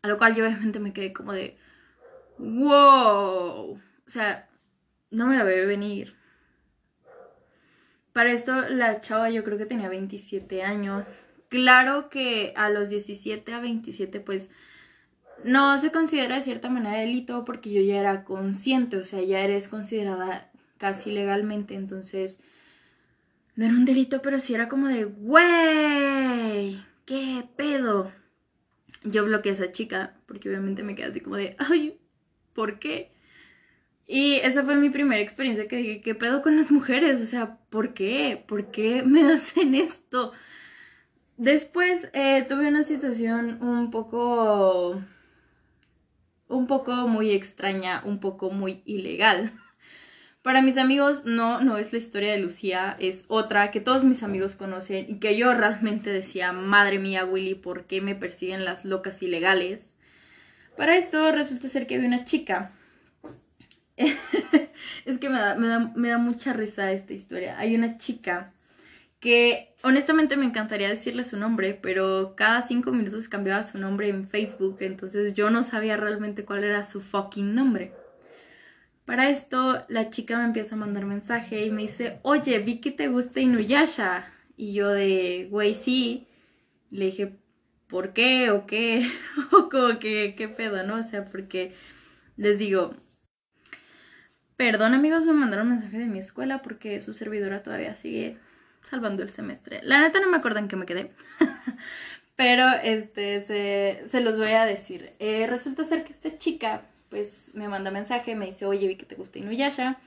A 0.01 0.07
lo 0.07 0.17
cual 0.17 0.35
yo 0.35 0.45
obviamente 0.45 0.79
me 0.79 0.93
quedé 0.93 1.13
como 1.13 1.33
de, 1.33 1.57
wow. 2.37 3.71
O 3.71 3.79
sea, 4.05 4.49
no 5.11 5.27
me 5.27 5.37
la 5.37 5.43
veo 5.43 5.67
venir. 5.67 6.15
Para 8.13 8.31
esto 8.31 8.69
la 8.69 9.01
chava 9.01 9.29
yo 9.29 9.43
creo 9.43 9.57
que 9.57 9.65
tenía 9.65 9.87
27 9.87 10.63
años 10.63 11.07
Claro 11.49 12.09
que 12.09 12.53
a 12.55 12.69
los 12.69 12.89
17 12.89 13.53
a 13.53 13.59
27 13.59 14.19
pues 14.19 14.51
no 15.43 15.77
se 15.79 15.91
considera 15.91 16.35
de 16.35 16.43
cierta 16.43 16.69
manera 16.69 16.99
delito 16.99 17.43
porque 17.43 17.71
yo 17.73 17.81
ya 17.81 17.99
era 17.99 18.23
consciente, 18.23 18.97
o 18.97 19.03
sea, 19.03 19.21
ya 19.21 19.39
eres 19.39 19.67
considerada 19.67 20.51
casi 20.77 21.11
legalmente, 21.11 21.73
entonces 21.73 22.39
no 23.55 23.65
era 23.65 23.73
un 23.73 23.85
delito, 23.85 24.21
pero 24.21 24.39
sí 24.39 24.53
era 24.53 24.69
como 24.69 24.87
de, 24.87 25.05
güey, 25.05 26.79
¿qué 27.05 27.47
pedo? 27.55 28.11
Yo 29.03 29.25
bloqueé 29.25 29.51
a 29.51 29.53
esa 29.53 29.71
chica 29.71 30.15
porque 30.25 30.49
obviamente 30.49 30.83
me 30.83 30.95
quedé 30.95 31.07
así 31.07 31.21
como 31.21 31.37
de, 31.37 31.55
ay, 31.59 31.99
¿por 32.53 32.79
qué? 32.79 33.11
Y 34.07 34.35
esa 34.37 34.63
fue 34.63 34.75
mi 34.75 34.89
primera 34.89 35.21
experiencia 35.21 35.67
que 35.67 35.75
dije, 35.77 36.01
¿qué 36.01 36.15
pedo 36.15 36.41
con 36.41 36.57
las 36.57 36.71
mujeres? 36.71 37.21
O 37.21 37.25
sea, 37.25 37.57
¿por 37.69 37.93
qué? 37.93 38.43
¿Por 38.47 38.71
qué 38.71 39.03
me 39.03 39.21
hacen 39.33 39.75
esto? 39.75 40.33
Después 41.37 42.09
eh, 42.13 42.45
tuve 42.49 42.67
una 42.67 42.83
situación 42.83 43.61
un 43.61 43.91
poco, 43.91 45.01
un 46.47 46.67
poco 46.67 47.07
muy 47.07 47.31
extraña, 47.31 48.01
un 48.03 48.19
poco 48.19 48.51
muy 48.51 48.81
ilegal. 48.85 49.53
Para 50.41 50.61
mis 50.61 50.77
amigos 50.77 51.25
no, 51.25 51.59
no 51.59 51.77
es 51.77 51.91
la 51.91 51.97
historia 51.97 52.31
de 52.31 52.39
Lucía, 52.39 52.95
es 52.99 53.25
otra 53.27 53.71
que 53.71 53.81
todos 53.81 54.05
mis 54.05 54.23
amigos 54.23 54.55
conocen 54.55 55.05
y 55.09 55.19
que 55.19 55.37
yo 55.37 55.53
realmente 55.53 56.11
decía, 56.11 56.53
madre 56.53 56.97
mía 56.97 57.25
Willy, 57.25 57.55
¿por 57.55 57.85
qué 57.85 57.99
me 57.99 58.15
persiguen 58.15 58.63
las 58.63 58.85
locas 58.85 59.21
ilegales? 59.21 59.95
Para 60.77 60.95
esto 60.95 61.29
resulta 61.33 61.67
ser 61.67 61.87
que 61.87 61.95
había 61.95 62.07
una 62.07 62.23
chica. 62.23 62.71
es 63.97 65.17
que 65.17 65.27
me 65.27 65.37
da, 65.37 65.55
me, 65.55 65.67
da, 65.67 65.91
me 65.93 66.07
da 66.07 66.17
mucha 66.17 66.53
risa 66.53 66.93
esta 66.93 67.11
historia. 67.11 67.59
Hay 67.59 67.75
una 67.75 67.97
chica 67.97 68.53
que 69.19 69.75
honestamente 69.83 70.37
me 70.37 70.45
encantaría 70.45 70.87
decirle 70.87 71.25
su 71.25 71.35
nombre, 71.35 71.77
pero 71.81 72.33
cada 72.37 72.61
cinco 72.61 72.91
minutos 72.91 73.27
cambiaba 73.27 73.63
su 73.63 73.77
nombre 73.77 74.07
en 74.07 74.29
Facebook, 74.29 74.77
entonces 74.79 75.33
yo 75.33 75.49
no 75.49 75.63
sabía 75.63 75.97
realmente 75.97 76.45
cuál 76.45 76.63
era 76.63 76.85
su 76.85 77.01
fucking 77.01 77.53
nombre. 77.53 77.93
Para 79.09 79.31
esto, 79.31 79.83
la 79.87 80.11
chica 80.11 80.37
me 80.37 80.43
empieza 80.43 80.75
a 80.75 80.77
mandar 80.77 81.07
mensaje 81.07 81.65
y 81.65 81.71
me 81.71 81.81
dice, 81.81 82.19
oye, 82.21 82.59
vi 82.59 82.79
que 82.79 82.91
te 82.91 83.07
gusta 83.07 83.39
Inuyasha. 83.39 84.31
Y 84.55 84.73
yo 84.75 84.89
de, 84.89 85.47
güey, 85.49 85.73
sí. 85.73 86.27
Le 86.91 87.05
dije, 87.05 87.35
¿por 87.87 88.13
qué? 88.13 88.51
¿O 88.51 88.67
qué? 88.67 89.09
o 89.51 89.67
como 89.67 89.97
que, 89.97 90.35
¿qué 90.37 90.47
pedo, 90.47 90.83
no? 90.83 90.97
O 90.97 91.01
sea, 91.01 91.25
porque 91.25 91.73
les 92.37 92.59
digo, 92.59 92.93
perdón 94.57 94.93
amigos, 94.93 95.25
me 95.25 95.33
mandaron 95.33 95.69
mensaje 95.69 95.97
de 95.97 96.05
mi 96.05 96.19
escuela 96.19 96.61
porque 96.61 97.01
su 97.01 97.13
servidora 97.13 97.63
todavía 97.63 97.95
sigue 97.95 98.37
salvando 98.83 99.23
el 99.23 99.29
semestre. 99.29 99.79
La 99.81 100.01
neta 100.01 100.19
no 100.19 100.29
me 100.29 100.37
acuerdo 100.37 100.59
en 100.59 100.67
qué 100.67 100.75
me 100.75 100.85
quedé. 100.85 101.11
Pero 102.35 102.67
este, 102.83 103.41
se, 103.41 104.21
los 104.21 104.37
voy 104.37 104.51
a 104.51 104.65
decir. 104.65 105.09
Eh, 105.17 105.47
resulta 105.47 105.83
ser 105.83 106.03
que 106.03 106.11
esta 106.11 106.37
chica, 106.37 106.83
pues, 107.09 107.51
me 107.53 107.67
manda 107.67 107.91
mensaje, 107.91 108.35
me 108.35 108.45
dice, 108.45 108.65
oye, 108.65 108.87
vi 108.87 108.95
que 108.95 109.05
te 109.05 109.15
gusta 109.15 109.39
Inuyasha. 109.39 109.99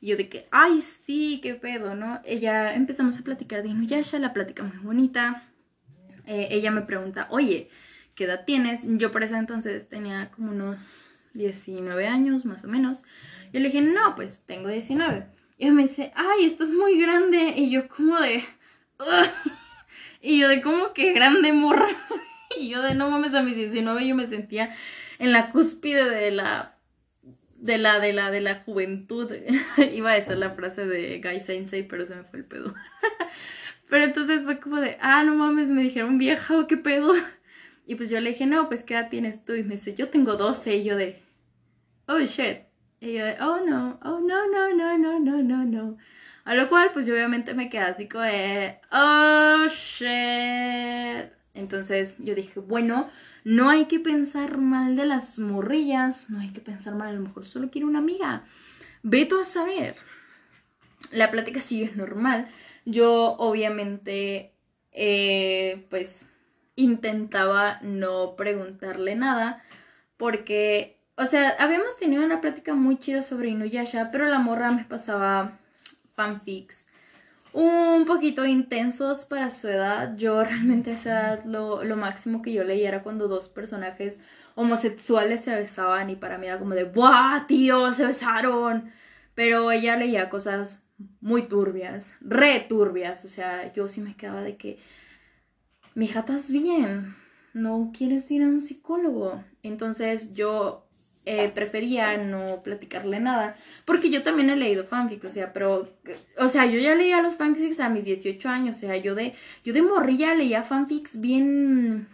Y 0.00 0.08
yo 0.08 0.16
de 0.16 0.28
que, 0.28 0.46
ay, 0.50 0.84
sí, 1.04 1.40
qué 1.42 1.54
pedo, 1.54 1.94
¿no? 1.94 2.20
Ella, 2.24 2.74
empezamos 2.74 3.18
a 3.18 3.24
platicar 3.24 3.62
de 3.62 3.68
Inuyasha, 3.70 4.18
la 4.18 4.32
plática 4.32 4.62
muy 4.62 4.78
bonita. 4.78 5.48
Eh, 6.26 6.48
ella 6.50 6.70
me 6.70 6.82
pregunta, 6.82 7.26
oye, 7.30 7.68
¿qué 8.14 8.24
edad 8.24 8.44
tienes? 8.44 8.86
Yo 8.98 9.10
por 9.10 9.22
ese 9.22 9.36
entonces 9.36 9.88
tenía 9.88 10.30
como 10.30 10.52
unos 10.52 10.78
19 11.34 12.06
años, 12.06 12.44
más 12.44 12.64
o 12.64 12.68
menos. 12.68 13.02
Yo 13.52 13.60
le 13.60 13.66
dije, 13.66 13.80
no, 13.80 14.14
pues 14.14 14.44
tengo 14.46 14.68
19. 14.68 15.26
Y 15.56 15.70
me 15.70 15.82
dice, 15.82 16.12
ay, 16.14 16.44
estás 16.44 16.70
muy 16.70 17.00
grande. 17.00 17.54
Y 17.56 17.70
yo 17.70 17.88
como 17.88 18.20
de... 18.20 18.42
Y 20.20 20.40
yo 20.40 20.48
de 20.48 20.60
como 20.60 20.92
que 20.92 21.12
grande 21.12 21.52
morra. 21.52 21.88
Y 22.58 22.70
yo 22.70 22.80
de 22.82 22.94
no 22.94 23.10
mames 23.10 23.34
a 23.34 23.42
mis 23.42 23.56
19 23.56 24.08
yo 24.08 24.14
me 24.14 24.24
sentía 24.24 24.74
en 25.18 25.32
la 25.32 25.50
cúspide 25.50 26.08
de 26.08 26.30
la 26.30 26.78
de 27.56 27.76
la 27.76 27.98
de 27.98 28.12
la 28.12 28.30
de 28.30 28.40
la 28.40 28.56
juventud. 28.56 29.30
Iba 29.92 30.12
a 30.12 30.14
decir 30.14 30.38
la 30.38 30.50
frase 30.50 30.86
de 30.86 31.20
Guy 31.20 31.40
Sensei, 31.40 31.82
pero 31.82 32.06
se 32.06 32.14
me 32.14 32.24
fue 32.24 32.40
el 32.40 32.44
pedo. 32.44 32.74
pero 33.88 34.04
entonces 34.04 34.44
fue 34.44 34.60
como 34.60 34.76
de, 34.76 34.96
ah, 35.00 35.24
no 35.24 35.34
mames, 35.34 35.70
me 35.70 35.82
dijeron 35.82 36.18
vieja 36.18 36.58
o 36.58 36.66
qué 36.66 36.76
pedo. 36.76 37.12
Y 37.90 37.94
pues 37.94 38.10
yo 38.10 38.20
le 38.20 38.32
dije, 38.32 38.44
no, 38.44 38.68
pues 38.68 38.84
qué 38.84 38.92
edad 38.92 39.08
tienes 39.08 39.46
tú? 39.46 39.54
Y 39.54 39.62
me 39.62 39.76
dice, 39.76 39.94
yo 39.94 40.10
tengo 40.10 40.34
12. 40.34 40.76
Y 40.76 40.84
yo 40.84 40.94
de, 40.94 41.22
oh 42.06 42.18
shit. 42.18 42.66
Y 43.00 43.14
yo, 43.14 43.24
oh 43.40 43.60
no, 43.66 43.98
oh 44.04 44.20
no, 44.20 44.46
no, 44.46 44.74
no, 44.74 44.98
no, 44.98 45.18
no, 45.18 45.42
no, 45.42 45.64
no. 45.64 45.96
A 46.44 46.54
lo 46.54 46.68
cual, 46.68 46.90
pues 46.92 47.06
yo 47.06 47.14
obviamente 47.14 47.54
me 47.54 47.70
quedé 47.70 47.84
así 47.84 48.06
como 48.06 48.24
de, 48.24 48.78
oh 48.92 49.66
shit. 49.70 51.32
Entonces 51.54 52.18
yo 52.22 52.34
dije, 52.34 52.60
bueno, 52.60 53.08
no 53.48 53.70
hay 53.70 53.86
que 53.86 53.98
pensar 53.98 54.58
mal 54.58 54.94
de 54.94 55.06
las 55.06 55.38
morrillas, 55.38 56.28
no 56.28 56.38
hay 56.38 56.50
que 56.50 56.60
pensar 56.60 56.94
mal, 56.94 57.08
a 57.08 57.12
lo 57.12 57.20
mejor 57.20 57.46
solo 57.46 57.70
quiero 57.70 57.86
una 57.86 58.00
amiga. 58.00 58.44
Ve 59.02 59.26
a 59.40 59.42
saber. 59.42 59.96
La 61.12 61.30
plática 61.30 61.58
sí 61.62 61.82
es 61.82 61.96
normal. 61.96 62.46
Yo 62.84 63.36
obviamente, 63.38 64.52
eh, 64.92 65.86
pues 65.88 66.28
intentaba 66.76 67.80
no 67.80 68.36
preguntarle 68.36 69.16
nada 69.16 69.62
porque 70.18 70.98
o 71.16 71.24
sea, 71.24 71.56
habíamos 71.58 71.96
tenido 71.96 72.24
una 72.24 72.42
plática 72.42 72.74
muy 72.74 72.98
chida 72.98 73.22
sobre 73.22 73.48
Inuyasha, 73.48 74.10
pero 74.12 74.26
la 74.26 74.38
morra 74.38 74.70
me 74.70 74.84
pasaba 74.84 75.58
fanfics 76.12 76.86
un 77.52 78.04
poquito 78.06 78.44
intensos 78.44 79.24
para 79.24 79.50
su 79.50 79.68
edad. 79.68 80.16
Yo 80.16 80.42
realmente 80.44 80.90
a 80.90 80.94
esa 80.94 81.10
edad 81.10 81.44
lo, 81.44 81.84
lo 81.84 81.96
máximo 81.96 82.42
que 82.42 82.52
yo 82.52 82.64
leía 82.64 82.88
era 82.88 83.02
cuando 83.02 83.28
dos 83.28 83.48
personajes 83.48 84.18
homosexuales 84.54 85.42
se 85.42 85.54
besaban 85.54 86.10
y 86.10 86.16
para 86.16 86.36
mí 86.36 86.46
era 86.46 86.58
como 86.58 86.74
de 86.74 86.84
¡Buah, 86.84 87.46
tío! 87.46 87.92
¡Se 87.92 88.04
besaron! 88.04 88.90
Pero 89.34 89.70
ella 89.70 89.96
leía 89.96 90.28
cosas 90.28 90.84
muy 91.20 91.42
turbias, 91.42 92.16
re 92.20 92.60
turbias. 92.68 93.24
O 93.24 93.28
sea, 93.28 93.72
yo 93.72 93.86
sí 93.88 94.00
me 94.00 94.16
quedaba 94.16 94.42
de 94.42 94.56
que, 94.56 94.78
mi 95.94 96.06
hija, 96.06 96.20
¿estás 96.20 96.50
bien? 96.50 97.14
¿No 97.54 97.92
quieres 97.96 98.30
ir 98.30 98.42
a 98.42 98.46
un 98.46 98.60
psicólogo? 98.60 99.44
Entonces 99.62 100.34
yo 100.34 100.87
eh, 101.30 101.52
prefería 101.54 102.16
no 102.16 102.62
platicarle 102.62 103.20
nada, 103.20 103.54
porque 103.84 104.08
yo 104.08 104.22
también 104.22 104.48
he 104.48 104.56
leído 104.56 104.84
fanfics, 104.84 105.26
o 105.26 105.30
sea, 105.30 105.52
pero, 105.52 105.86
o 106.38 106.48
sea, 106.48 106.64
yo 106.64 106.80
ya 106.80 106.94
leía 106.94 107.20
los 107.20 107.34
fanfics 107.36 107.80
a 107.80 107.90
mis 107.90 108.06
18 108.06 108.48
años, 108.48 108.76
o 108.76 108.80
sea, 108.80 108.96
yo 108.96 109.14
de, 109.14 109.34
yo 109.62 109.74
de 109.74 109.82
morrilla 109.82 110.34
leía 110.34 110.62
fanfics 110.62 111.20
bien, 111.20 112.08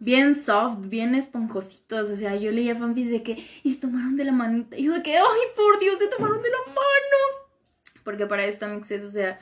bien 0.00 0.34
soft, 0.34 0.80
bien 0.90 1.14
esponjositos, 1.14 2.10
o 2.10 2.16
sea, 2.16 2.36
yo 2.36 2.52
leía 2.52 2.76
fanfics 2.76 3.10
de 3.10 3.22
que, 3.22 3.42
y 3.62 3.72
se 3.72 3.80
tomaron 3.80 4.16
de 4.16 4.24
la 4.24 4.32
manita, 4.32 4.76
y 4.76 4.84
yo 4.84 4.92
de 4.92 5.02
que, 5.02 5.16
ay, 5.16 5.40
por 5.56 5.78
Dios, 5.80 5.98
se 5.98 6.08
tomaron 6.08 6.42
de 6.42 6.50
la 6.50 6.58
mano, 6.66 7.48
porque 8.04 8.26
para 8.26 8.44
esto, 8.44 8.68
mixes, 8.68 9.02
o 9.02 9.10
sea, 9.10 9.40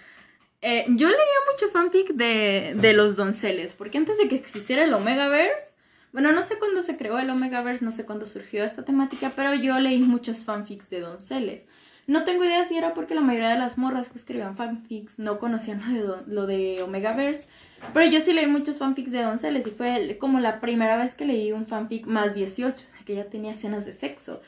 eh, 0.60 0.84
yo 0.86 1.08
leía 1.08 1.40
mucho 1.52 1.68
fanfic 1.72 2.10
de, 2.10 2.74
de 2.76 2.92
los 2.92 3.16
donceles, 3.16 3.72
porque 3.72 3.98
antes 3.98 4.18
de 4.18 4.28
que 4.28 4.36
existiera 4.36 4.84
el 4.84 4.94
Omegaverse, 4.94 5.77
bueno, 6.12 6.32
no 6.32 6.42
sé 6.42 6.58
cuándo 6.58 6.82
se 6.82 6.96
creó 6.96 7.18
el 7.18 7.30
Omegaverse, 7.30 7.84
no 7.84 7.90
sé 7.90 8.06
cuándo 8.06 8.26
surgió 8.26 8.64
esta 8.64 8.84
temática, 8.84 9.32
pero 9.36 9.54
yo 9.54 9.78
leí 9.78 10.02
muchos 10.02 10.44
fanfics 10.44 10.90
de 10.90 11.00
donceles. 11.00 11.68
No 12.06 12.24
tengo 12.24 12.44
idea 12.44 12.64
si 12.64 12.76
era 12.76 12.94
porque 12.94 13.14
la 13.14 13.20
mayoría 13.20 13.50
de 13.50 13.58
las 13.58 13.76
morras 13.76 14.08
que 14.08 14.16
escribían 14.16 14.56
fanfics 14.56 15.18
no 15.18 15.38
conocían 15.38 15.82
lo 15.86 16.16
de, 16.16 16.32
lo 16.32 16.46
de 16.46 16.82
Omegaverse, 16.82 17.48
pero 17.92 18.06
yo 18.06 18.20
sí 18.22 18.32
leí 18.32 18.46
muchos 18.46 18.78
fanfics 18.78 19.12
de 19.12 19.22
donceles 19.22 19.66
y 19.66 19.70
fue 19.70 20.16
como 20.18 20.40
la 20.40 20.60
primera 20.60 20.96
vez 20.96 21.14
que 21.14 21.26
leí 21.26 21.52
un 21.52 21.66
fanfic 21.66 22.06
más 22.06 22.34
18, 22.34 22.74
o 22.74 22.78
sea, 22.78 23.04
que 23.04 23.14
ya 23.14 23.24
tenía 23.24 23.52
escenas 23.52 23.84
de 23.84 23.92
sexo. 23.92 24.40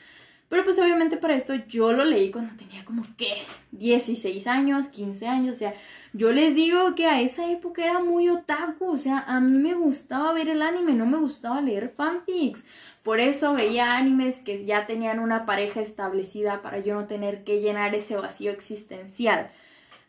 Pero 0.51 0.65
pues 0.65 0.81
obviamente 0.81 1.17
para 1.17 1.37
esto 1.37 1.55
yo 1.69 1.93
lo 1.93 2.05
leí 2.05 2.33
cuando 2.33 2.53
tenía 2.57 2.85
como 2.85 3.03
que 3.17 3.35
16 3.71 4.49
años, 4.49 4.89
15 4.89 5.29
años, 5.29 5.57
o 5.57 5.59
sea, 5.59 5.73
yo 6.13 6.33
les 6.33 6.57
digo 6.57 6.97
que 6.97 7.07
a 7.07 7.21
esa 7.21 7.49
época 7.49 7.85
era 7.85 8.01
muy 8.01 8.29
otaku, 8.29 8.89
o 8.89 8.97
sea, 8.97 9.21
a 9.21 9.39
mí 9.39 9.57
me 9.57 9.75
gustaba 9.75 10.33
ver 10.33 10.49
el 10.49 10.63
anime, 10.63 10.95
no 10.95 11.07
me 11.07 11.19
gustaba 11.19 11.61
leer 11.61 11.95
fanfics. 11.97 12.65
Por 13.05 13.21
eso 13.21 13.55
veía 13.55 13.97
animes 13.97 14.41
que 14.41 14.65
ya 14.65 14.89
tenían 14.89 15.21
una 15.21 15.47
pareja 15.47 15.81
establecida 15.81 16.63
para 16.63 16.81
yo 16.81 16.97
no 16.97 17.07
tener 17.07 17.45
que 17.45 17.61
llenar 17.61 17.95
ese 17.95 18.17
vacío 18.17 18.51
existencial. 18.51 19.49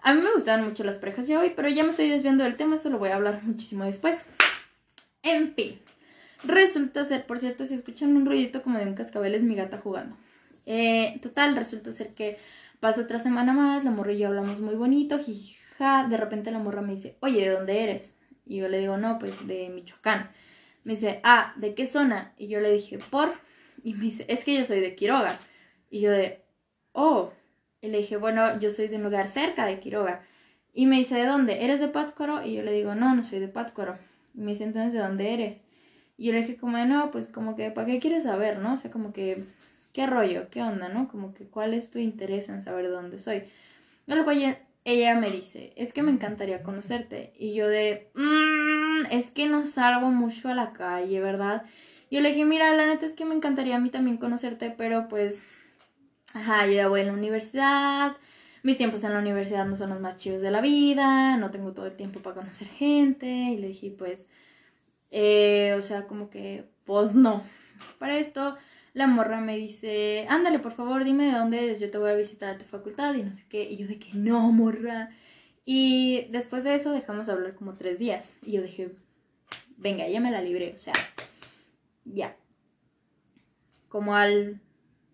A 0.02 0.12
mí 0.16 0.24
me 0.24 0.34
gustaban 0.34 0.66
mucho 0.66 0.84
las 0.84 0.98
parejas 0.98 1.28
de 1.28 1.38
hoy, 1.38 1.54
pero 1.56 1.70
ya 1.70 1.84
me 1.84 1.92
estoy 1.92 2.10
desviando 2.10 2.44
del 2.44 2.58
tema, 2.58 2.78
eso 2.78 2.90
lo 2.90 2.98
voy 2.98 3.10
a 3.10 3.16
hablar 3.18 3.44
muchísimo 3.44 3.84
después. 3.84 4.26
En 5.22 5.54
fin, 5.54 5.80
resulta 6.44 7.06
ser, 7.06 7.28
por 7.28 7.40
cierto, 7.40 7.68
si 7.68 7.76
escuchan 7.76 8.16
un 8.16 8.26
ruidito 8.26 8.64
como 8.64 8.80
de 8.80 8.86
un 8.86 8.96
cascabel 8.96 9.36
es 9.36 9.44
mi 9.44 9.54
gata 9.54 9.78
jugando. 9.78 10.18
Eh, 10.74 11.20
total, 11.22 11.54
resulta 11.58 11.92
ser 11.92 12.14
que 12.14 12.38
pasó 12.80 13.02
otra 13.02 13.20
semana 13.20 13.52
más, 13.52 13.84
la 13.84 13.92
morra 13.92 14.14
y 14.14 14.20
yo 14.20 14.30
hablamos 14.30 14.62
muy 14.62 14.76
bonito, 14.76 15.20
jija, 15.20 16.08
de 16.10 16.16
repente 16.16 16.50
la 16.50 16.60
morra 16.60 16.82
me 16.82 16.92
dice, 16.92 17.18
oye, 17.20 17.42
¿de 17.42 17.50
dónde 17.50 17.84
eres? 17.84 18.22
Y 18.46 18.56
yo 18.56 18.70
le 18.70 18.78
digo, 18.80 18.96
no, 18.96 19.20
pues 19.20 19.46
de 19.48 19.68
Michoacán. 19.68 20.32
Me 20.86 20.94
dice, 20.94 21.20
ah, 21.26 21.54
¿de 21.58 21.76
qué 21.76 21.86
zona? 21.86 22.34
Y 22.38 22.48
yo 22.48 22.62
le 22.62 22.72
dije, 22.72 23.00
por. 23.12 23.34
Y 23.84 23.96
me 23.96 24.06
dice, 24.06 24.24
es 24.30 24.46
que 24.46 24.58
yo 24.58 24.64
soy 24.64 24.80
de 24.80 24.96
Quiroga. 24.96 25.38
Y 25.90 26.00
yo 26.00 26.10
de, 26.10 26.42
oh. 26.94 27.34
Y 27.82 27.90
le 27.90 27.98
dije, 27.98 28.16
bueno, 28.16 28.58
yo 28.62 28.70
soy 28.72 28.88
de 28.88 28.96
un 28.96 29.04
lugar 29.04 29.28
cerca 29.28 29.66
de 29.66 29.82
Quiroga. 29.82 30.24
Y 30.74 30.86
me 30.86 30.96
dice, 30.96 31.16
¿de 31.16 31.26
dónde? 31.26 31.66
¿Eres 31.66 31.82
de 31.82 31.90
Pátzcuaro? 31.90 32.46
Y 32.46 32.56
yo 32.56 32.64
le 32.64 32.72
digo, 32.72 32.96
no, 32.96 33.14
no 33.14 33.26
soy 33.26 33.40
de 33.40 33.50
Pátzcuaro. 33.50 33.96
Y 34.34 34.40
me 34.40 34.52
dice, 34.52 34.64
entonces, 34.64 34.94
¿de 34.94 35.00
dónde 35.00 35.34
eres? 35.34 35.66
Y 36.16 36.28
yo 36.28 36.32
le 36.32 36.44
dije, 36.44 36.56
como, 36.56 36.78
no, 36.86 37.12
pues 37.12 37.28
como 37.28 37.58
que, 37.58 37.72
¿para 37.72 37.88
qué 37.88 38.00
quieres 38.00 38.24
saber, 38.24 38.60
no? 38.60 38.76
O 38.76 38.78
sea, 38.78 38.90
como 38.90 39.12
que 39.12 39.44
¿qué 39.94 40.08
rollo? 40.08 40.50
¿Qué 40.50 40.62
onda, 40.62 40.90
no? 40.90 41.08
Como 41.08 41.34
que, 41.34 41.46
¿cuál 41.46 41.74
es 41.74 41.92
tu 41.92 42.00
interés 42.00 42.50
en 42.50 42.62
saber 42.62 42.86
de 42.86 42.92
dónde 42.92 43.20
soy? 43.20 43.44
Luego 44.08 44.32
ella, 44.32 44.60
ella 44.84 45.16
me 45.16 45.30
dice, 45.30 45.74
es 45.76 45.94
que 45.94 46.04
me 46.04 46.12
encantaría 46.12 46.64
conocerte. 46.64 47.34
Y 47.38 47.54
yo 47.54 47.68
de, 47.68 48.10
mmm, 48.16 49.06
es 49.12 49.32
que 49.32 49.48
no 49.48 49.66
salgo 49.66 50.10
mucho 50.12 50.50
a 50.50 50.56
la 50.56 50.74
calle, 50.74 51.20
¿verdad? 51.22 51.64
Yo 52.10 52.22
le 52.22 52.30
dije, 52.30 52.46
mira, 52.46 52.74
la 52.76 52.86
neta 52.86 53.06
es 53.06 53.14
que 53.14 53.26
me 53.26 53.36
encantaría 53.36 53.78
a 53.78 53.80
mí 53.80 53.90
también 53.90 54.18
conocerte, 54.18 54.72
pero 54.78 55.08
pues, 55.08 55.46
ajá, 56.34 56.66
yo 56.68 56.74
ya 56.74 56.88
voy 56.88 57.02
a 57.02 57.06
la 57.06 57.14
universidad, 57.14 58.18
mis 58.64 58.78
tiempos 58.78 59.04
en 59.04 59.14
la 59.14 59.20
universidad 59.20 59.66
no 59.66 59.76
son 59.76 59.90
los 59.90 60.00
más 60.00 60.18
chidos 60.18 60.42
de 60.42 60.52
la 60.52 60.62
vida, 60.62 61.38
no 61.38 61.50
tengo 61.50 61.74
todo 61.74 61.88
el 61.88 61.96
tiempo 61.96 62.20
para 62.20 62.36
conocer 62.36 62.68
gente. 62.68 63.28
Y 63.28 63.58
le 63.58 63.68
dije, 63.70 63.94
pues, 63.98 64.30
eh, 65.10 65.74
o 65.78 65.82
sea, 65.82 66.08
como 66.08 66.30
que, 66.30 66.66
pues 66.86 67.16
no. 67.16 67.44
Para 67.98 68.18
esto, 68.18 68.58
la 68.94 69.08
morra 69.08 69.40
me 69.40 69.58
dice, 69.58 70.26
ándale, 70.30 70.60
por 70.60 70.74
favor, 70.74 71.04
dime 71.04 71.26
de 71.28 71.38
dónde 71.38 71.64
eres, 71.64 71.80
yo 71.80 71.90
te 71.90 71.98
voy 71.98 72.12
a 72.12 72.16
visitar 72.16 72.56
a 72.56 72.58
tu 72.58 72.66
facultad 72.66 73.14
y 73.16 73.24
no 73.24 73.34
sé 73.34 73.46
qué. 73.48 73.64
Y 73.64 73.78
yo 73.78 73.88
de 73.88 74.00
que 74.00 74.10
no, 74.14 74.52
morra. 74.52 75.10
Y 75.66 76.28
después 76.32 76.64
de 76.64 76.76
eso 76.76 76.92
dejamos 76.92 77.28
de 77.28 77.34
hablar 77.34 77.56
como 77.56 77.76
tres 77.76 78.00
días. 78.00 78.34
Y 78.44 78.54
yo 78.54 78.62
dije, 78.62 78.92
venga, 79.78 80.08
ya 80.08 80.20
me 80.20 80.32
la 80.32 80.42
libré, 80.42 80.74
o 80.74 80.78
sea, 80.78 80.94
ya. 82.06 82.36
Como 83.88 84.16
al 84.16 84.60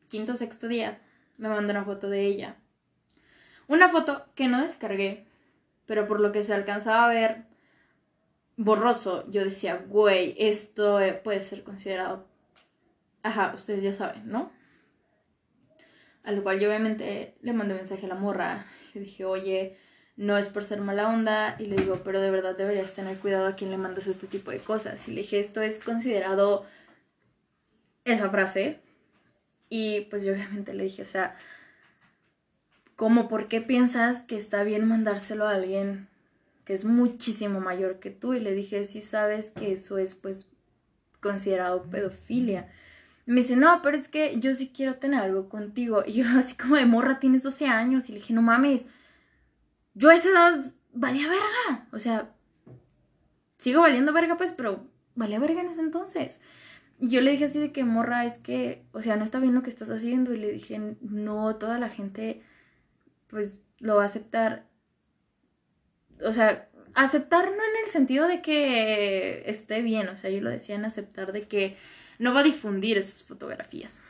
quinto 0.09 0.33
o 0.33 0.35
sexto 0.35 0.67
día 0.67 0.99
me 1.37 1.49
mandó 1.49 1.71
una 1.71 1.85
foto 1.85 2.09
de 2.09 2.25
ella. 2.25 2.57
Una 3.67 3.89
foto 3.89 4.25
que 4.33 4.47
no 4.47 4.61
descargué, 4.61 5.25
pero 5.85 6.07
por 6.07 6.19
lo 6.19 6.31
que 6.31 6.43
se 6.43 6.53
alcanzaba 6.53 7.05
a 7.05 7.13
ver 7.13 7.45
borroso, 8.55 9.29
yo 9.29 9.43
decía, 9.43 9.85
güey, 9.87 10.35
esto 10.39 10.99
puede 11.23 11.41
ser 11.41 11.63
considerado 11.63 12.25
Ajá, 13.27 13.51
ustedes 13.53 13.83
ya 13.83 13.91
saben, 13.91 14.29
¿no? 14.29 14.53
A 16.23 16.31
lo 16.31 16.43
cual 16.43 16.61
yo 16.61 16.69
obviamente 16.69 17.35
le 17.41 17.51
mandé 17.51 17.73
mensaje 17.73 18.05
a 18.05 18.09
la 18.09 18.15
morra. 18.15 18.65
Le 18.93 19.01
dije, 19.01 19.25
oye, 19.25 19.77
no 20.15 20.37
es 20.37 20.47
por 20.47 20.63
ser 20.63 20.79
mala 20.79 21.09
onda. 21.09 21.57
Y 21.59 21.65
le 21.65 21.75
digo, 21.75 22.03
pero 22.05 22.21
de 22.21 22.31
verdad 22.31 22.55
deberías 22.55 22.93
tener 22.93 23.17
cuidado 23.17 23.47
a 23.47 23.57
quien 23.57 23.69
le 23.69 23.77
mandas 23.77 24.07
este 24.07 24.27
tipo 24.27 24.49
de 24.51 24.59
cosas. 24.59 25.09
Y 25.09 25.11
le 25.11 25.23
dije, 25.23 25.41
esto 25.41 25.61
es 25.61 25.77
considerado 25.79 26.65
esa 28.05 28.29
frase. 28.29 28.79
Y 29.67 30.05
pues 30.05 30.23
yo 30.23 30.31
obviamente 30.31 30.73
le 30.73 30.85
dije, 30.85 31.01
o 31.01 31.05
sea, 31.05 31.35
¿cómo 32.95 33.27
por 33.27 33.49
qué 33.49 33.59
piensas 33.59 34.21
que 34.21 34.37
está 34.37 34.63
bien 34.63 34.87
mandárselo 34.87 35.45
a 35.45 35.51
alguien 35.51 36.07
que 36.63 36.71
es 36.71 36.85
muchísimo 36.85 37.59
mayor 37.59 37.99
que 37.99 38.09
tú? 38.09 38.35
Y 38.35 38.39
le 38.39 38.53
dije, 38.53 38.85
si 38.85 39.01
sabes 39.01 39.51
que 39.51 39.73
eso 39.73 39.97
es 39.97 40.15
pues 40.15 40.49
considerado 41.19 41.83
pedofilia 41.83 42.71
me 43.27 43.41
dice, 43.41 43.57
no, 43.57 43.81
pero 43.81 43.97
es 43.97 44.07
que 44.07 44.39
yo 44.39 44.53
sí 44.53 44.71
quiero 44.73 44.95
tener 44.95 45.19
algo 45.19 45.49
contigo. 45.49 46.03
Y 46.05 46.13
yo 46.13 46.25
así 46.37 46.55
como 46.55 46.77
de 46.77 46.85
morra, 46.85 47.19
tienes 47.19 47.43
12 47.43 47.67
años. 47.67 48.09
Y 48.09 48.13
le 48.13 48.19
dije, 48.19 48.33
no 48.33 48.41
mames, 48.41 48.85
yo 49.93 50.09
a 50.09 50.15
esa 50.15 50.29
edad 50.29 50.65
valía 50.93 51.27
verga. 51.27 51.87
O 51.91 51.99
sea, 51.99 52.31
sigo 53.57 53.81
valiendo 53.81 54.13
verga 54.13 54.37
pues, 54.37 54.53
pero 54.53 54.87
valía 55.15 55.39
verga 55.39 55.61
en 55.61 55.67
ese 55.67 55.81
entonces. 55.81 56.41
Y 56.99 57.09
yo 57.09 57.21
le 57.21 57.31
dije 57.31 57.45
así 57.45 57.59
de 57.59 57.71
que 57.71 57.83
morra, 57.83 58.25
es 58.25 58.37
que, 58.39 58.85
o 58.93 59.01
sea, 59.01 59.17
no 59.17 59.23
está 59.23 59.39
bien 59.39 59.53
lo 59.53 59.61
que 59.61 59.69
estás 59.69 59.89
haciendo. 59.89 60.33
Y 60.33 60.37
le 60.37 60.53
dije, 60.53 60.95
no, 61.01 61.57
toda 61.57 61.79
la 61.79 61.89
gente 61.89 62.41
pues 63.27 63.61
lo 63.79 63.97
va 63.97 64.03
a 64.03 64.07
aceptar. 64.07 64.65
O 66.23 66.31
sea, 66.31 66.69
aceptar 66.93 67.45
no 67.45 67.55
en 67.55 67.83
el 67.83 67.89
sentido 67.89 68.25
de 68.27 68.41
que 68.41 69.43
esté 69.49 69.81
bien, 69.81 70.07
o 70.07 70.15
sea, 70.15 70.29
yo 70.29 70.41
lo 70.41 70.49
decía 70.49 70.75
en 70.75 70.85
aceptar 70.85 71.33
de 71.33 71.47
que 71.47 71.77
no 72.19 72.33
va 72.33 72.41
a 72.41 72.43
difundir 72.43 72.97
esas 72.97 73.23
fotografías. 73.23 74.03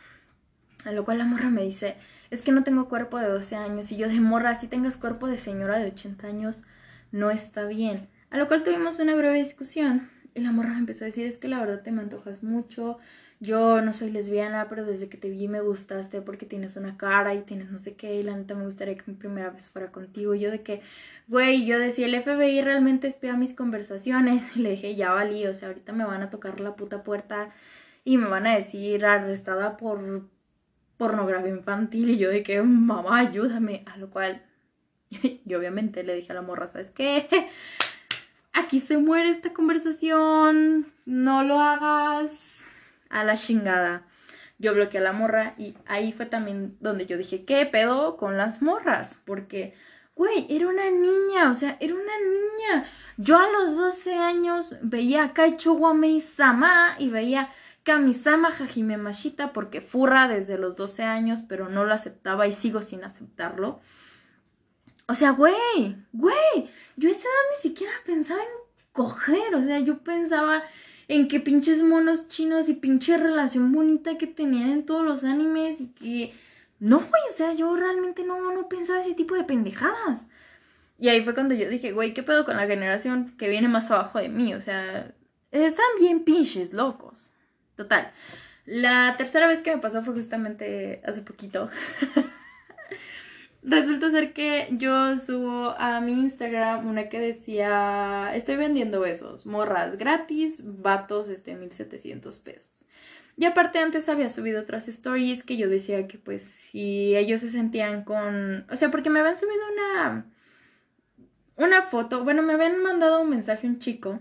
A 0.86 0.92
lo 0.92 1.04
cual 1.04 1.18
la 1.18 1.26
morra 1.26 1.50
me 1.50 1.64
dice, 1.64 1.96
es 2.30 2.42
que 2.42 2.52
no 2.52 2.64
tengo 2.64 2.88
cuerpo 2.88 3.18
de 3.18 3.28
12 3.28 3.56
años 3.56 3.92
y 3.92 3.98
yo 3.98 4.08
de 4.08 4.20
morra, 4.20 4.56
si 4.56 4.68
tengas 4.68 4.98
cuerpo 4.98 5.28
de 5.28 5.38
señora 5.38 5.80
de 5.80 5.88
80 5.88 6.28
años, 6.28 6.64
no 7.12 7.32
está 7.32 7.66
bien. 7.66 8.08
A 8.30 8.38
lo 8.38 8.48
cual 8.48 8.64
tuvimos 8.64 9.00
una 9.00 9.16
breve 9.16 9.38
discusión 9.38 10.10
y 10.34 10.42
la 10.42 10.52
morra 10.52 10.70
me 10.70 10.80
empezó 10.80 11.04
a 11.04 11.08
decir, 11.08 11.26
es 11.26 11.38
que 11.38 11.48
la 11.48 11.60
verdad 11.60 11.82
te 11.82 11.92
me 11.92 12.02
antojas 12.02 12.44
mucho, 12.44 13.00
yo 13.40 13.82
no 13.82 13.94
soy 13.94 14.10
lesbiana, 14.10 14.68
pero 14.68 14.84
desde 14.84 15.10
que 15.10 15.18
te 15.18 15.30
vi 15.30 15.48
me 15.48 15.62
gustaste 15.62 16.22
porque 16.22 16.48
tienes 16.48 16.76
una 16.76 16.98
cara 16.98 17.36
y 17.36 17.42
tienes 17.42 17.70
no 17.70 17.78
sé 17.78 17.96
qué, 17.96 18.16
y 18.16 18.24
la 18.24 18.36
neta 18.36 18.56
me 18.56 18.66
gustaría 18.66 18.98
que 18.98 19.04
mi 19.06 19.14
primera 19.14 19.52
vez 19.52 19.70
fuera 19.70 19.92
contigo. 19.92 20.34
Y 20.34 20.40
yo 20.40 20.50
de 20.50 20.64
que, 20.64 20.82
güey, 21.28 21.66
yo 21.66 21.78
decía, 21.78 22.08
el 22.08 22.16
FBI 22.16 22.62
realmente 22.62 23.08
espía 23.08 23.36
mis 23.36 23.54
conversaciones. 23.54 24.56
Y 24.58 24.62
le 24.62 24.72
dije, 24.72 24.96
ya 24.96 25.12
valí, 25.12 25.46
o 25.46 25.54
sea, 25.54 25.68
ahorita 25.68 25.94
me 25.94 26.06
van 26.06 26.24
a 26.24 26.30
tocar 26.32 26.60
la 26.60 26.76
puta 26.76 27.04
puerta 27.04 27.52
y 28.08 28.18
me 28.18 28.30
van 28.30 28.48
a 28.48 28.56
decir 28.56 29.06
arrestada 29.06 29.76
por 29.76 30.22
pornografía 30.96 31.50
infantil 31.50 32.12
y 32.12 32.18
yo 32.18 32.30
de 32.30 32.42
que 32.42 32.62
mamá 32.62 33.20
ayúdame, 33.20 33.84
a 33.86 33.98
lo 33.98 34.10
cual 34.10 34.42
yo 35.44 35.60
obviamente 35.60 36.04
le 36.04 36.16
dije 36.16 36.32
a 36.32 36.36
la 36.36 36.42
morra, 36.42 36.68
¿sabes 36.68 36.90
qué? 36.90 37.28
Aquí 38.54 38.80
se 38.80 38.98
muere 38.98 39.28
esta 39.28 39.52
conversación, 39.52 40.88
no 41.06 41.44
lo 41.44 41.60
hagas 41.60 42.64
a 43.10 43.26
la 43.26 43.36
chingada. 43.36 44.04
yo 44.58 44.74
bloqueé 44.74 45.02
a 45.02 45.04
la 45.04 45.12
morra 45.12 45.54
y 45.58 45.76
ahí 45.86 46.14
fue 46.14 46.28
también 46.28 46.78
donde 46.80 47.08
yo 47.08 47.18
dije, 47.18 47.44
¿qué 47.44 47.66
pedo 47.66 48.16
con 48.16 48.38
las 48.38 48.62
morras? 48.62 49.22
Porque, 49.26 49.74
güey, 50.16 50.48
era 50.50 50.70
una 50.70 50.90
niña, 50.90 51.50
o 51.50 51.54
sea, 51.54 51.76
era 51.82 51.94
una 51.94 52.04
niña. 52.04 52.86
Yo 53.18 53.38
a 53.38 53.52
los 53.52 53.76
12 53.76 54.16
años 54.16 54.78
veía 54.82 55.26
a 55.26 55.34
Kaicho 55.34 55.74
Wamei 55.74 56.22
Sama 56.22 56.96
y 57.00 57.10
veía 57.10 57.52
Kamisama 57.88 58.50
Hajime 58.50 58.98
Mashita 58.98 59.54
porque 59.54 59.80
furra 59.80 60.28
desde 60.28 60.58
los 60.58 60.76
12 60.76 61.04
años, 61.04 61.40
pero 61.48 61.70
no 61.70 61.86
lo 61.86 61.94
aceptaba 61.94 62.46
y 62.46 62.52
sigo 62.52 62.82
sin 62.82 63.06
aceptarlo. 63.06 63.80
O 65.08 65.16
sea, 65.16 65.32
güey, 65.32 65.96
güey, 66.12 66.70
yo 66.98 67.10
esa 67.10 67.22
edad 67.22 67.56
ni 67.56 67.70
siquiera 67.70 67.94
pensaba 68.06 68.42
en 68.42 68.50
coger, 68.92 69.56
o 69.56 69.64
sea, 69.64 69.80
yo 69.80 70.00
pensaba 70.00 70.64
en 71.08 71.30
qué 71.30 71.40
pinches 71.40 71.82
monos 71.82 72.28
chinos 72.28 72.68
y 72.68 72.74
pinche 72.74 73.16
relación 73.16 73.72
bonita 73.72 74.18
que 74.18 74.28
tenían 74.28 74.70
en 74.72 74.86
todos 74.86 75.06
los 75.06 75.24
animes 75.24 75.80
y 75.80 75.88
que... 75.94 76.34
No, 76.82 76.98
güey, 76.98 77.22
o 77.30 77.34
sea, 77.34 77.54
yo 77.54 77.74
realmente 77.74 78.26
no, 78.26 78.52
no 78.52 78.68
pensaba 78.68 79.00
ese 79.00 79.14
tipo 79.14 79.34
de 79.34 79.46
pendejadas. 79.46 80.28
Y 81.00 81.08
ahí 81.08 81.24
fue 81.24 81.34
cuando 81.34 81.56
yo 81.56 81.70
dije, 81.70 81.94
güey, 81.94 82.14
¿qué 82.14 82.22
pedo 82.22 82.44
con 82.44 82.58
la 82.58 82.68
generación 82.68 83.34
que 83.38 83.48
viene 83.48 83.70
más 83.70 83.90
abajo 83.92 84.20
de 84.20 84.28
mí? 84.28 84.54
O 84.56 84.60
sea, 84.60 85.16
están 85.52 85.86
bien 85.98 86.26
pinches 86.26 86.74
locos. 86.74 87.32
Total. 87.78 88.12
La 88.66 89.16
tercera 89.18 89.48
vez 89.48 89.62
que 89.62 89.74
me 89.74 89.82
pasó 89.82 90.04
fue 90.04 90.14
justamente 90.14 91.02
hace 91.06 91.22
poquito. 91.22 91.70
Resulta 93.64 94.10
ser 94.10 94.34
que 94.34 94.68
yo 94.72 95.18
subo 95.18 95.76
a 95.78 96.02
mi 96.02 96.14
Instagram 96.14 96.88
una 96.88 97.10
que 97.10 97.20
decía, 97.20 98.32
estoy 98.34 98.56
vendiendo 98.56 99.00
besos, 99.00 99.46
morras 99.46 99.98
gratis, 99.98 100.62
vatos, 100.64 101.30
este, 101.30 101.56
1700 101.56 102.40
pesos. 102.40 102.86
Y 103.36 103.46
aparte 103.46 103.80
antes 103.80 104.10
había 104.10 104.30
subido 104.30 104.62
otras 104.62 104.88
stories 104.88 105.44
que 105.44 105.58
yo 105.58 105.70
decía 105.70 106.08
que 106.08 106.18
pues 106.18 106.42
si 106.44 107.16
ellos 107.16 107.42
se 107.42 107.50
sentían 107.50 108.04
con, 108.04 108.66
o 108.70 108.76
sea, 108.76 108.90
porque 108.90 109.10
me 109.10 109.20
habían 109.20 109.38
subido 109.38 109.62
una, 109.74 110.26
una 111.56 111.82
foto, 111.84 112.24
bueno, 112.24 112.42
me 112.42 112.54
habían 112.54 112.82
mandado 112.82 113.22
un 113.22 113.30
mensaje 113.30 113.68
un 113.68 113.80
chico 113.80 114.20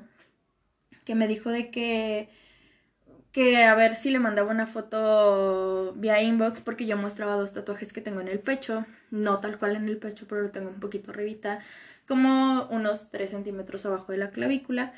que 1.05 1.15
me 1.15 1.29
dijo 1.29 1.51
de 1.51 1.71
que 1.71 2.29
que 3.37 3.65
a 3.65 3.75
ver 3.75 3.97
si 3.97 4.09
le 4.09 4.19
mandaba 4.19 4.51
una 4.51 4.67
foto 4.67 5.93
vía 5.95 6.23
inbox 6.23 6.63
porque 6.63 6.87
yo 6.87 6.97
mostraba 6.97 7.37
dos 7.37 7.53
tatuajes 7.53 7.93
que 7.93 8.01
tengo 8.01 8.23
en 8.23 8.29
el 8.29 8.39
pecho, 8.39 8.87
no 9.11 9.41
tal 9.41 9.59
cual 9.59 9.77
en 9.77 9.91
el 9.91 9.99
pecho, 9.99 10.25
pero 10.27 10.41
lo 10.41 10.51
tengo 10.51 10.71
un 10.71 10.81
poquito 10.81 11.11
arribita, 11.11 11.59
como 12.09 12.67
unos 12.71 13.11
3 13.11 13.31
centímetros 13.31 13.85
abajo 13.85 14.13
de 14.13 14.17
la 14.17 14.31
clavícula. 14.31 14.95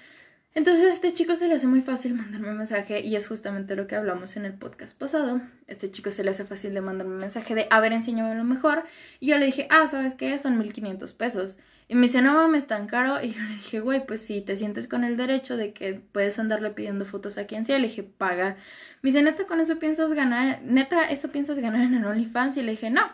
Entonces 0.54 0.84
a 0.84 0.92
este 0.92 1.12
chico 1.12 1.34
se 1.34 1.48
le 1.48 1.54
hace 1.54 1.66
muy 1.66 1.82
fácil 1.82 2.14
mandarme 2.14 2.50
un 2.50 2.58
mensaje 2.58 3.00
y 3.00 3.16
es 3.16 3.26
justamente 3.26 3.74
lo 3.74 3.88
que 3.88 3.96
hablamos 3.96 4.36
en 4.36 4.44
el 4.44 4.54
podcast 4.54 4.96
pasado. 4.96 5.40
Este 5.66 5.90
chico 5.90 6.12
se 6.12 6.22
le 6.22 6.30
hace 6.30 6.44
fácil 6.44 6.74
de 6.74 6.80
mandarme 6.80 7.14
un 7.14 7.20
mensaje 7.20 7.56
de, 7.56 7.66
a 7.70 7.80
ver, 7.80 7.92
enséñame 7.92 8.36
lo 8.36 8.44
mejor. 8.44 8.84
Y 9.18 9.26
yo 9.26 9.38
le 9.38 9.46
dije, 9.46 9.66
ah, 9.70 9.88
¿sabes 9.88 10.14
qué? 10.14 10.38
Son 10.38 10.56
1500 10.58 11.12
pesos. 11.12 11.58
Y 11.90 11.94
me 11.94 12.02
dice, 12.02 12.20
no 12.20 12.34
mames, 12.34 12.66
tan 12.66 12.86
caro. 12.86 13.22
Y 13.22 13.32
yo 13.32 13.42
le 13.42 13.54
dije, 13.54 13.80
güey, 13.80 14.06
pues 14.06 14.20
si 14.20 14.42
te 14.42 14.56
sientes 14.56 14.86
con 14.88 15.04
el 15.04 15.16
derecho 15.16 15.56
de 15.56 15.72
que 15.72 15.94
puedes 15.94 16.38
andarle 16.38 16.70
pidiendo 16.70 17.06
fotos 17.06 17.38
a 17.38 17.46
quien 17.46 17.64
sea. 17.64 17.78
Le 17.78 17.88
dije, 17.88 18.02
paga. 18.02 18.56
Me 19.00 19.08
dice, 19.08 19.22
neta, 19.22 19.46
con 19.46 19.58
eso 19.58 19.78
piensas 19.78 20.12
ganar, 20.12 20.60
neta, 20.62 21.08
eso 21.08 21.32
piensas 21.32 21.58
ganar 21.58 21.80
en 21.80 21.94
el 21.94 22.04
OnlyFans. 22.04 22.58
Y 22.58 22.62
le 22.62 22.72
dije, 22.72 22.90
no. 22.90 23.10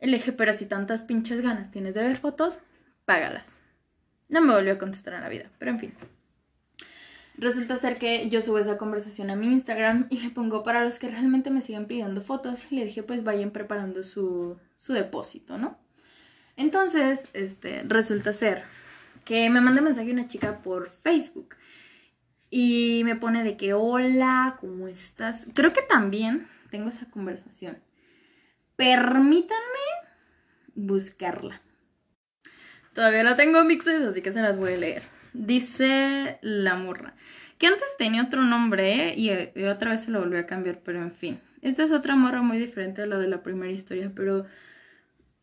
Y 0.00 0.06
le 0.06 0.18
dije, 0.18 0.32
pero 0.32 0.52
si 0.52 0.66
tantas 0.66 1.02
pinches 1.02 1.40
ganas 1.40 1.72
tienes 1.72 1.94
de 1.94 2.02
ver 2.02 2.16
fotos, 2.16 2.60
págalas. 3.04 3.62
No 4.28 4.40
me 4.42 4.54
volvió 4.54 4.74
a 4.74 4.78
contestar 4.78 5.14
en 5.14 5.22
la 5.22 5.28
vida, 5.28 5.50
pero 5.58 5.72
en 5.72 5.80
fin. 5.80 5.94
Resulta 7.36 7.76
ser 7.76 7.98
que 7.98 8.28
yo 8.28 8.40
subo 8.40 8.58
esa 8.58 8.78
conversación 8.78 9.28
a 9.30 9.36
mi 9.36 9.48
Instagram 9.48 10.06
y 10.08 10.18
le 10.20 10.30
pongo 10.30 10.62
para 10.62 10.84
los 10.84 11.00
que 11.00 11.08
realmente 11.08 11.50
me 11.50 11.60
siguen 11.60 11.86
pidiendo 11.86 12.20
fotos. 12.20 12.70
Y 12.70 12.76
le 12.76 12.84
dije, 12.84 13.02
pues 13.02 13.24
vayan 13.24 13.50
preparando 13.50 14.04
su, 14.04 14.56
su 14.76 14.92
depósito, 14.92 15.58
¿no? 15.58 15.83
Entonces, 16.56 17.28
este, 17.32 17.82
resulta 17.86 18.32
ser 18.32 18.62
que 19.24 19.48
me 19.50 19.60
manda 19.60 19.80
mensaje 19.80 20.12
una 20.12 20.28
chica 20.28 20.58
por 20.62 20.88
Facebook 20.88 21.56
y 22.50 23.02
me 23.04 23.16
pone 23.16 23.42
de 23.42 23.56
que 23.56 23.74
hola, 23.74 24.56
¿cómo 24.60 24.86
estás? 24.86 25.48
Creo 25.54 25.72
que 25.72 25.82
también 25.82 26.46
tengo 26.70 26.88
esa 26.88 27.10
conversación. 27.10 27.78
Permítanme 28.76 29.84
buscarla. 30.74 31.60
Todavía 32.92 33.24
la 33.24 33.36
tengo 33.36 33.60
en 33.60 33.66
mixes, 33.66 34.02
así 34.02 34.22
que 34.22 34.32
se 34.32 34.42
las 34.42 34.58
voy 34.58 34.74
a 34.74 34.76
leer. 34.76 35.02
Dice 35.32 36.38
la 36.42 36.76
morra, 36.76 37.14
que 37.58 37.66
antes 37.66 37.96
tenía 37.98 38.22
otro 38.22 38.42
nombre 38.42 39.14
y, 39.16 39.30
y 39.30 39.64
otra 39.64 39.90
vez 39.90 40.04
se 40.04 40.12
lo 40.12 40.20
volvió 40.20 40.38
a 40.38 40.46
cambiar, 40.46 40.80
pero 40.84 41.02
en 41.02 41.12
fin. 41.12 41.40
Esta 41.60 41.82
es 41.82 41.90
otra 41.90 42.14
morra 42.14 42.42
muy 42.42 42.58
diferente 42.58 43.02
a 43.02 43.06
la 43.06 43.18
de 43.18 43.26
la 43.26 43.42
primera 43.42 43.72
historia, 43.72 44.12
pero 44.14 44.46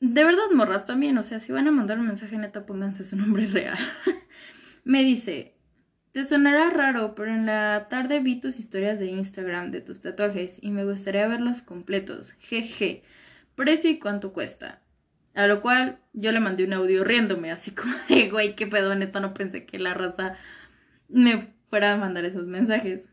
de 0.02 0.24
verdad, 0.24 0.50
morras 0.54 0.88
también, 0.88 1.18
o 1.20 1.24
sea, 1.24 1.40
si 1.40 1.52
van 1.52 1.68
a 1.68 1.72
mandar 1.72 2.00
un 2.00 2.08
mensaje 2.08 2.36
neta, 2.36 2.66
pónganse 2.66 3.04
su 3.04 3.16
nombre 3.16 3.46
real. 3.46 3.78
Me 4.84 5.04
dice, 5.04 5.54
te 6.12 6.26
sonará 6.26 6.72
raro, 6.72 7.14
pero 7.14 7.32
en 7.32 7.46
la 7.46 7.88
tarde 7.88 8.20
vi 8.20 8.40
tus 8.40 8.60
historias 8.60 9.00
de 9.00 9.06
Instagram 9.06 9.70
de 9.70 9.80
tus 9.82 10.02
tatuajes 10.02 10.58
y 10.62 10.72
me 10.72 10.84
gustaría 10.84 11.28
verlos 11.28 11.62
completos. 11.62 12.34
Jeje. 12.40 13.04
Precio 13.56 13.92
y 13.92 14.00
cuánto 14.00 14.34
cuesta. 14.34 14.82
A 15.36 15.46
lo 15.46 15.62
cual 15.62 16.00
yo 16.14 16.32
le 16.32 16.40
mandé 16.40 16.64
un 16.66 16.74
audio 16.74 17.04
riéndome, 17.04 17.52
así 17.52 17.72
como 17.72 17.94
de, 18.10 18.30
güey, 18.30 18.56
qué 18.56 18.66
pedo, 18.66 18.96
neta, 18.96 19.20
no 19.20 19.36
pensé 19.36 19.66
que 19.68 19.78
la 19.78 19.94
raza 19.94 20.34
me 21.10 21.54
fuera 21.70 21.94
a 21.94 21.98
mandar 21.98 22.26
esos 22.26 22.48
mensajes. 22.48 23.08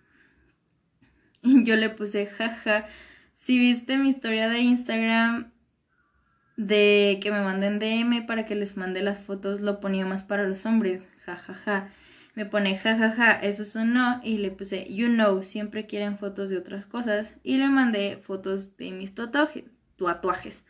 Y 1.43 1.65
yo 1.65 1.77
le 1.77 1.91
puse, 1.91 2.27
jaja, 2.27 2.87
si 3.33 3.59
viste 3.59 3.99
mi 3.99 4.09
historia 4.09 4.49
de 4.49 4.61
Instagram, 4.61 5.53
de 6.59 7.21
que 7.23 7.31
me 7.31 7.41
manden 7.41 7.79
DM 7.79 8.27
para 8.27 8.45
que 8.45 8.57
les 8.57 8.77
mande 8.77 9.01
las 9.01 9.21
fotos, 9.21 9.61
lo 9.61 9.79
ponía 9.79 10.05
más 10.05 10.25
para 10.25 10.43
los 10.43 10.67
hombres, 10.67 11.07
jajaja. 11.25 11.55
Ja, 11.55 11.81
ja. 11.81 11.89
Me 12.35 12.47
pone 12.47 12.77
jajaja, 12.77 13.11
ja, 13.11 13.15
ja, 13.15 13.33
eso 13.33 13.63
es 13.63 13.77
no 13.77 14.21
y 14.25 14.39
le 14.39 14.51
puse 14.51 14.93
you 14.93 15.07
know, 15.07 15.43
siempre 15.45 15.87
quieren 15.87 16.19
fotos 16.19 16.51
de 16.51 16.59
otras 16.59 16.85
cosas 16.87 17.37
y 17.45 17.59
le 17.59 17.69
mandé 17.69 18.17
fotos 18.17 18.77
de 18.77 18.91
mis 18.91 19.15
tatuajes, 19.15 19.65
tatuajes, 19.97 20.65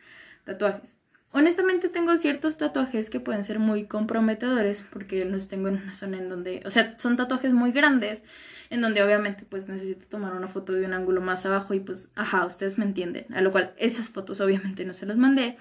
tatuajes. 0.45 0.95
Honestamente 1.31 1.89
tengo 1.89 2.15
ciertos 2.17 2.57
tatuajes 2.57 3.09
que 3.09 3.19
pueden 3.19 3.43
ser 3.43 3.57
muy 3.57 3.85
comprometedores 3.85 4.83
porque 4.83 5.25
los 5.25 5.47
tengo 5.47 5.69
en 5.69 5.81
una 5.81 5.93
zona 5.93 6.17
en 6.17 6.29
donde, 6.29 6.61
o 6.65 6.71
sea, 6.71 6.99
son 6.99 7.17
tatuajes 7.17 7.51
muy 7.51 7.71
grandes 7.71 8.25
en 8.69 8.81
donde 8.81 9.01
obviamente 9.01 9.43
pues 9.43 9.67
necesito 9.69 10.05
tomar 10.05 10.33
una 10.33 10.47
foto 10.47 10.73
de 10.73 10.85
un 10.85 10.93
ángulo 10.93 11.19
más 11.21 11.47
abajo 11.47 11.73
y 11.73 11.79
pues, 11.79 12.11
ajá, 12.15 12.45
ustedes 12.45 12.77
me 12.77 12.85
entienden, 12.85 13.25
a 13.33 13.41
lo 13.41 13.51
cual 13.51 13.73
esas 13.77 14.09
fotos 14.11 14.39
obviamente 14.39 14.85
no 14.85 14.93
se 14.93 15.07
las 15.07 15.17
mandé 15.17 15.57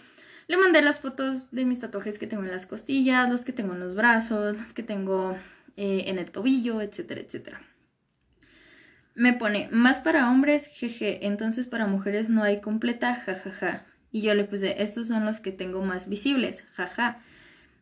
le 0.48 0.56
mandé 0.56 0.80
las 0.80 0.98
fotos 0.98 1.50
de 1.50 1.66
mis 1.66 1.80
tatuajes 1.80 2.18
que 2.18 2.26
tengo 2.26 2.42
en 2.42 2.50
las 2.50 2.66
costillas, 2.66 3.30
los 3.30 3.44
que 3.44 3.52
tengo 3.52 3.74
en 3.74 3.80
los 3.80 3.94
brazos, 3.94 4.58
los 4.58 4.72
que 4.72 4.82
tengo 4.82 5.36
eh, 5.76 6.04
en 6.06 6.18
el 6.18 6.30
tobillo, 6.30 6.80
etcétera, 6.80 7.20
etcétera. 7.20 7.60
Me 9.14 9.34
pone, 9.34 9.68
más 9.70 10.00
para 10.00 10.30
hombres, 10.30 10.66
jeje, 10.66 11.26
entonces 11.26 11.66
para 11.66 11.86
mujeres 11.86 12.30
no 12.30 12.42
hay 12.42 12.60
completa, 12.60 13.14
jajaja. 13.16 13.84
Y 14.10 14.22
yo 14.22 14.34
le 14.34 14.44
puse, 14.44 14.82
estos 14.82 15.08
son 15.08 15.26
los 15.26 15.40
que 15.40 15.52
tengo 15.52 15.82
más 15.82 16.08
visibles, 16.08 16.64
jaja. 16.72 17.20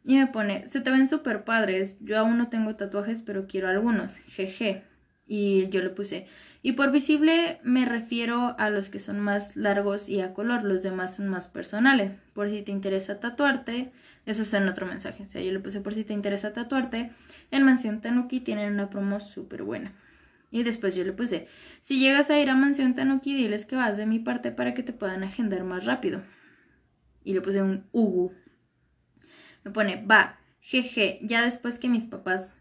Y 0.05 0.17
me 0.17 0.27
pone, 0.27 0.67
se 0.67 0.81
te 0.81 0.91
ven 0.91 1.07
súper 1.07 1.45
padres, 1.45 1.99
yo 2.01 2.19
aún 2.19 2.37
no 2.37 2.49
tengo 2.49 2.75
tatuajes, 2.75 3.23
pero 3.23 3.47
quiero 3.47 3.69
algunos, 3.69 4.17
jeje. 4.17 4.83
Y 5.27 5.69
yo 5.69 5.83
le 5.83 5.91
puse, 5.91 6.27
y 6.67 6.73
por 6.73 6.91
visible 6.91 7.61
me 7.63 7.85
refiero 7.85 8.57
a 8.59 8.71
los 8.71 8.89
que 8.89 8.99
son 8.99 9.21
más 9.21 9.55
largos 9.55 10.09
y 10.09 10.21
a 10.21 10.35
color, 10.35 10.65
los 10.65 10.83
demás 10.83 11.15
son 11.15 11.29
más 11.29 11.47
personales. 11.47 12.19
Por 12.33 12.51
si 12.51 12.63
te 12.63 12.73
interesa 12.73 13.21
tatuarte, 13.21 13.93
eso 14.25 14.43
es 14.43 14.53
en 14.53 14.67
otro 14.67 14.85
mensaje. 14.85 15.23
O 15.23 15.27
sea, 15.27 15.41
yo 15.41 15.53
le 15.53 15.61
puse 15.61 15.81
por 15.81 15.95
si 15.95 16.03
te 16.03 16.13
interesa 16.13 16.53
tatuarte, 16.53 17.13
en 17.53 17.63
Mansión 17.63 18.01
Tanuki 18.01 18.41
tienen 18.41 18.73
una 18.73 18.91
promo 18.91 19.21
súper 19.21 19.63
buena. 19.63 19.95
Y 20.51 20.65
después 20.65 20.97
yo 20.97 21.05
le 21.05 21.13
puse, 21.13 21.47
si 21.81 22.01
llegas 22.01 22.31
a 22.31 22.41
ir 22.41 22.51
a 22.51 22.57
Mansión 22.57 22.97
Tanuki, 22.97 23.33
diles 23.33 23.65
que 23.65 23.77
vas 23.77 23.97
de 23.97 24.07
mi 24.07 24.19
parte 24.19 24.51
para 24.51 24.75
que 24.75 24.83
te 24.83 24.93
puedan 24.93 25.23
agendar 25.23 25.63
más 25.63 25.85
rápido. 25.85 26.21
Y 27.23 27.35
le 27.35 27.43
puse 27.43 27.63
un 27.63 27.87
ugu. 27.93 28.33
Me 29.63 29.71
pone, 29.71 30.05
va, 30.05 30.41
jeje, 30.59 31.21
ya 31.23 31.43
después 31.43 31.79
que 31.79 31.89
mis 31.89 32.07
papás 32.07 32.61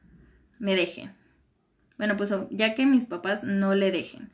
me 0.59 0.75
dejen. 0.75 1.24
Bueno, 1.97 2.17
pues 2.17 2.33
ya 2.51 2.75
que 2.75 2.85
mis 2.85 3.05
papás 3.05 3.43
no 3.43 3.75
le 3.75 3.91
dejen. 3.91 4.29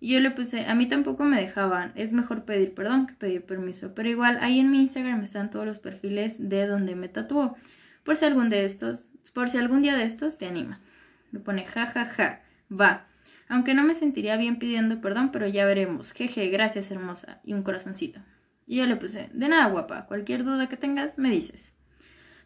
Yo 0.00 0.20
le 0.20 0.30
puse, 0.30 0.66
a 0.66 0.74
mí 0.74 0.86
tampoco 0.86 1.24
me 1.24 1.40
dejaban, 1.40 1.92
es 1.96 2.12
mejor 2.12 2.44
pedir 2.44 2.72
perdón 2.72 3.08
que 3.08 3.14
pedir 3.14 3.42
permiso, 3.42 3.94
pero 3.94 4.08
igual 4.08 4.38
ahí 4.40 4.60
en 4.60 4.70
mi 4.70 4.80
Instagram 4.80 5.22
están 5.22 5.50
todos 5.50 5.66
los 5.66 5.80
perfiles 5.80 6.48
de 6.48 6.66
donde 6.68 6.94
me 6.94 7.08
tatuó, 7.08 7.56
por 8.04 8.14
si 8.14 8.24
algún 8.24 8.48
de 8.48 8.64
estos, 8.64 9.08
por 9.34 9.48
si 9.48 9.58
algún 9.58 9.82
día 9.82 9.96
de 9.96 10.04
estos 10.04 10.38
te 10.38 10.46
animas. 10.46 10.92
Me 11.32 11.40
pone 11.40 11.64
ja 11.64 11.86
ja 11.86 12.06
ja, 12.06 12.42
va. 12.70 13.06
Aunque 13.48 13.74
no 13.74 13.82
me 13.82 13.94
sentiría 13.94 14.36
bien 14.36 14.58
pidiendo 14.58 15.00
perdón, 15.00 15.30
pero 15.32 15.48
ya 15.48 15.64
veremos. 15.66 16.12
Jeje, 16.12 16.48
gracias 16.48 16.90
hermosa. 16.90 17.40
Y 17.44 17.54
un 17.54 17.62
corazoncito. 17.62 18.20
Y 18.66 18.76
yo 18.76 18.86
le 18.86 18.96
puse, 18.96 19.30
de 19.32 19.48
nada 19.48 19.68
guapa, 19.68 20.06
cualquier 20.06 20.44
duda 20.44 20.68
que 20.68 20.76
tengas, 20.76 21.18
me 21.18 21.30
dices. 21.30 21.74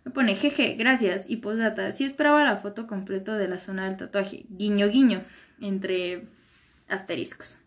Me 0.05 0.11
pone, 0.11 0.35
jeje, 0.35 0.75
gracias. 0.75 1.27
Y 1.29 1.37
posdata, 1.37 1.93
sí 1.93 2.05
esperaba 2.05 2.45
la 2.45 2.57
foto 2.57 2.87
completa 2.87 3.37
de 3.37 3.49
la 3.49 3.59
zona 3.59 3.89
del 3.89 3.97
tatuaje. 3.97 4.47
Guiño, 4.49 4.89
guiño. 4.89 5.25
Entre 5.61 6.27
asteriscos. 6.89 7.59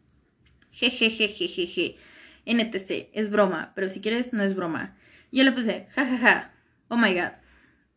jejejejeje, 0.72 1.98
NTC, 2.46 3.10
es 3.14 3.30
broma, 3.30 3.72
pero 3.76 3.90
si 3.90 4.02
quieres 4.02 4.34
no 4.34 4.44
es 4.44 4.56
broma. 4.56 4.96
Yo 5.32 5.44
le 5.44 5.52
puse, 5.52 5.88
jajaja, 5.96 6.52
oh 6.90 6.98
my 6.98 7.14
god. 7.14 7.32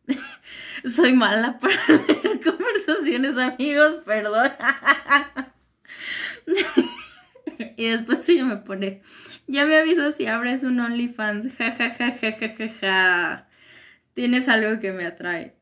Soy 0.85 1.13
mala 1.13 1.59
para 1.59 1.75
leer 1.87 2.39
conversaciones, 2.39 3.37
amigos, 3.37 4.01
perdón. 4.05 4.51
y 7.77 7.89
después 7.89 8.27
ella 8.29 8.45
me 8.45 8.57
pone, 8.57 9.01
ya 9.47 9.65
me 9.65 9.77
aviso 9.77 10.11
si 10.11 10.25
abres 10.25 10.63
un 10.63 10.79
OnlyFans, 10.79 11.53
jajajajajaja. 11.55 13.48
Tienes 14.19 14.49
algo 14.49 14.81
que 14.81 14.91
me 14.91 15.05
atrae. 15.05 15.53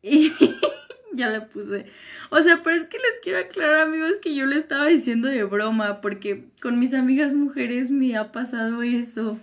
Y 0.04 0.32
ya 1.12 1.28
le 1.28 1.40
puse. 1.40 1.86
O 2.30 2.40
sea, 2.40 2.60
pero 2.62 2.76
es 2.76 2.84
que 2.84 2.98
les 2.98 3.18
quiero 3.20 3.40
aclarar, 3.40 3.80
amigos, 3.80 4.12
que 4.22 4.32
yo 4.36 4.46
le 4.46 4.58
estaba 4.58 4.86
diciendo 4.86 5.26
de 5.26 5.42
broma, 5.42 6.00
porque 6.00 6.44
con 6.60 6.78
mis 6.78 6.94
amigas 6.94 7.32
mujeres 7.34 7.90
me 7.90 8.16
ha 8.16 8.30
pasado 8.30 8.84
eso. 8.84 9.40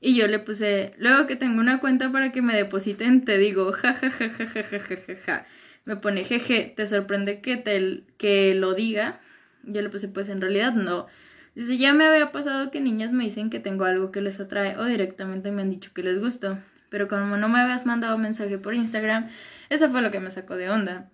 Y 0.00 0.16
yo 0.16 0.26
le 0.26 0.40
puse, 0.40 0.94
luego 0.98 1.28
que 1.28 1.36
tengo 1.36 1.60
una 1.60 1.78
cuenta 1.78 2.10
para 2.10 2.32
que 2.32 2.42
me 2.42 2.56
depositen, 2.56 3.24
te 3.24 3.38
digo, 3.38 3.70
ja, 3.70 3.94
ja, 3.94 4.10
ja, 4.10 4.28
ja, 4.28 4.44
ja, 4.44 4.62
ja, 4.64 4.80
ja, 4.80 5.14
ja. 5.24 5.46
Me 5.84 5.94
pone, 5.94 6.24
jeje, 6.24 6.74
¿te 6.76 6.88
sorprende 6.88 7.40
que, 7.40 7.56
te, 7.56 8.02
que 8.18 8.56
lo 8.56 8.74
diga? 8.74 9.20
Yo 9.62 9.80
le 9.80 9.90
puse, 9.90 10.08
pues 10.08 10.28
en 10.28 10.40
realidad 10.40 10.74
no. 10.74 11.06
Dice, 11.54 11.78
ya 11.78 11.92
me 11.94 12.04
había 12.04 12.32
pasado 12.32 12.72
que 12.72 12.80
niñas 12.80 13.12
me 13.12 13.22
dicen 13.22 13.48
que 13.48 13.60
tengo 13.60 13.84
algo 13.84 14.10
que 14.10 14.22
les 14.22 14.40
atrae 14.40 14.76
o 14.76 14.86
directamente 14.86 15.52
me 15.52 15.62
han 15.62 15.70
dicho 15.70 15.92
que 15.94 16.02
les 16.02 16.18
gustó. 16.18 16.58
Pero 16.92 17.08
como 17.08 17.38
no 17.38 17.48
me 17.48 17.58
habías 17.58 17.86
mandado 17.86 18.18
mensaje 18.18 18.58
por 18.58 18.74
Instagram, 18.74 19.30
eso 19.70 19.88
fue 19.88 20.02
lo 20.02 20.10
que 20.10 20.20
me 20.20 20.30
sacó 20.30 20.56
de 20.56 20.68
onda. 20.68 21.08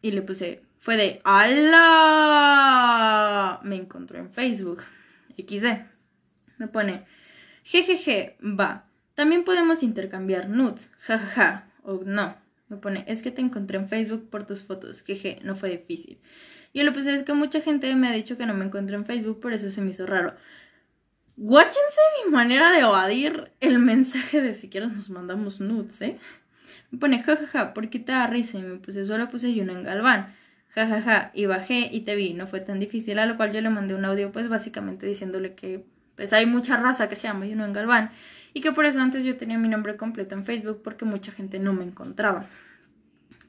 Y 0.00 0.12
le 0.12 0.22
puse, 0.22 0.62
fue 0.78 0.96
de, 0.96 1.20
¡Hala! 1.24 2.70
Me 3.62 3.76
encontró 3.76 4.18
en 4.18 4.30
Facebook. 4.30 4.82
XD. 5.36 5.66
Me 6.56 6.68
pone, 6.68 7.04
Jejeje, 7.64 8.38
va. 8.40 8.86
También 9.14 9.44
podemos 9.44 9.82
intercambiar 9.82 10.48
nudes. 10.48 10.90
Jajaja. 11.00 11.66
O 11.82 12.00
no. 12.02 12.34
Me 12.70 12.78
pone, 12.78 13.04
es 13.06 13.20
que 13.20 13.30
te 13.30 13.42
encontré 13.42 13.76
en 13.76 13.88
Facebook 13.88 14.30
por 14.30 14.46
tus 14.46 14.62
fotos. 14.62 15.02
Jeje, 15.02 15.38
no 15.42 15.54
fue 15.54 15.68
difícil. 15.68 16.18
Y 16.72 16.82
lo 16.82 16.94
puse, 16.94 17.12
es 17.12 17.24
que 17.24 17.34
mucha 17.34 17.60
gente 17.60 17.94
me 17.94 18.08
ha 18.08 18.12
dicho 18.12 18.38
que 18.38 18.46
no 18.46 18.54
me 18.54 18.64
encontré 18.64 18.96
en 18.96 19.04
Facebook, 19.04 19.38
por 19.38 19.52
eso 19.52 19.70
se 19.70 19.82
me 19.82 19.90
hizo 19.90 20.06
raro. 20.06 20.34
Guáchense 21.42 22.00
mi 22.22 22.32
manera 22.32 22.70
de 22.70 22.80
evadir 22.80 23.50
el 23.60 23.78
mensaje 23.78 24.42
de 24.42 24.52
siquiera 24.52 24.88
nos 24.88 25.08
mandamos 25.08 25.58
nudes, 25.58 26.02
¿eh? 26.02 26.18
Me 26.90 26.98
pone, 26.98 27.22
jajaja, 27.22 27.72
¿por 27.72 27.88
qué 27.88 27.98
te 27.98 28.12
da 28.12 28.26
risa? 28.26 28.58
Y 28.58 28.62
me 28.62 28.76
puse, 28.76 29.06
solo 29.06 29.30
puse 29.30 29.54
yo 29.54 29.62
en 29.62 29.82
Galván. 29.82 30.34
Jajaja, 30.68 31.30
y 31.32 31.46
bajé 31.46 31.88
y 31.90 32.02
te 32.02 32.14
vi, 32.14 32.34
no 32.34 32.46
fue 32.46 32.60
tan 32.60 32.78
difícil, 32.78 33.18
a 33.18 33.24
lo 33.24 33.38
cual 33.38 33.54
yo 33.54 33.62
le 33.62 33.70
mandé 33.70 33.94
un 33.94 34.04
audio, 34.04 34.32
pues 34.32 34.50
básicamente 34.50 35.06
diciéndole 35.06 35.54
que 35.54 35.86
pues 36.14 36.34
hay 36.34 36.44
mucha 36.44 36.76
raza 36.76 37.08
que 37.08 37.16
se 37.16 37.22
llama 37.22 37.46
Juno 37.46 37.64
en 37.64 37.72
Galván 37.72 38.10
y 38.52 38.60
que 38.60 38.72
por 38.72 38.84
eso 38.84 39.00
antes 39.00 39.24
yo 39.24 39.38
tenía 39.38 39.56
mi 39.56 39.68
nombre 39.68 39.96
completo 39.96 40.34
en 40.34 40.44
Facebook 40.44 40.82
porque 40.84 41.06
mucha 41.06 41.32
gente 41.32 41.58
no 41.58 41.72
me 41.72 41.84
encontraba. 41.84 42.44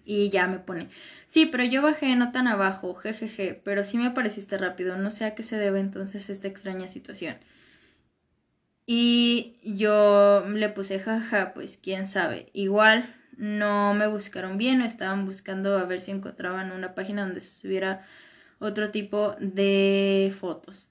Y 0.05 0.29
ya 0.29 0.47
me 0.47 0.59
pone, 0.59 0.87
sí, 1.27 1.45
pero 1.51 1.65
yo 1.65 1.81
bajé 1.81 2.15
no 2.15 2.31
tan 2.31 2.47
abajo, 2.47 2.95
jejeje, 2.95 3.61
pero 3.65 3.83
sí 3.83 3.97
me 3.97 4.05
apareciste 4.05 4.57
rápido, 4.57 4.95
no 4.95 5.11
sé 5.11 5.25
a 5.25 5.35
qué 5.35 5.43
se 5.43 5.57
debe 5.57 5.81
entonces 5.81 6.29
esta 6.29 6.47
extraña 6.47 6.87
situación. 6.87 7.35
Y 8.93 9.55
yo 9.63 10.45
le 10.49 10.67
puse 10.67 10.99
jaja, 10.99 11.53
pues 11.53 11.79
quién 11.81 12.05
sabe, 12.05 12.49
igual 12.51 13.15
no 13.37 13.93
me 13.93 14.05
buscaron 14.07 14.57
bien 14.57 14.81
o 14.81 14.85
estaban 14.85 15.25
buscando 15.25 15.77
a 15.77 15.85
ver 15.85 16.01
si 16.01 16.11
encontraban 16.11 16.73
una 16.73 16.93
página 16.93 17.21
donde 17.21 17.39
se 17.39 17.57
subiera 17.57 18.05
otro 18.59 18.91
tipo 18.91 19.37
de 19.39 20.35
fotos. 20.37 20.89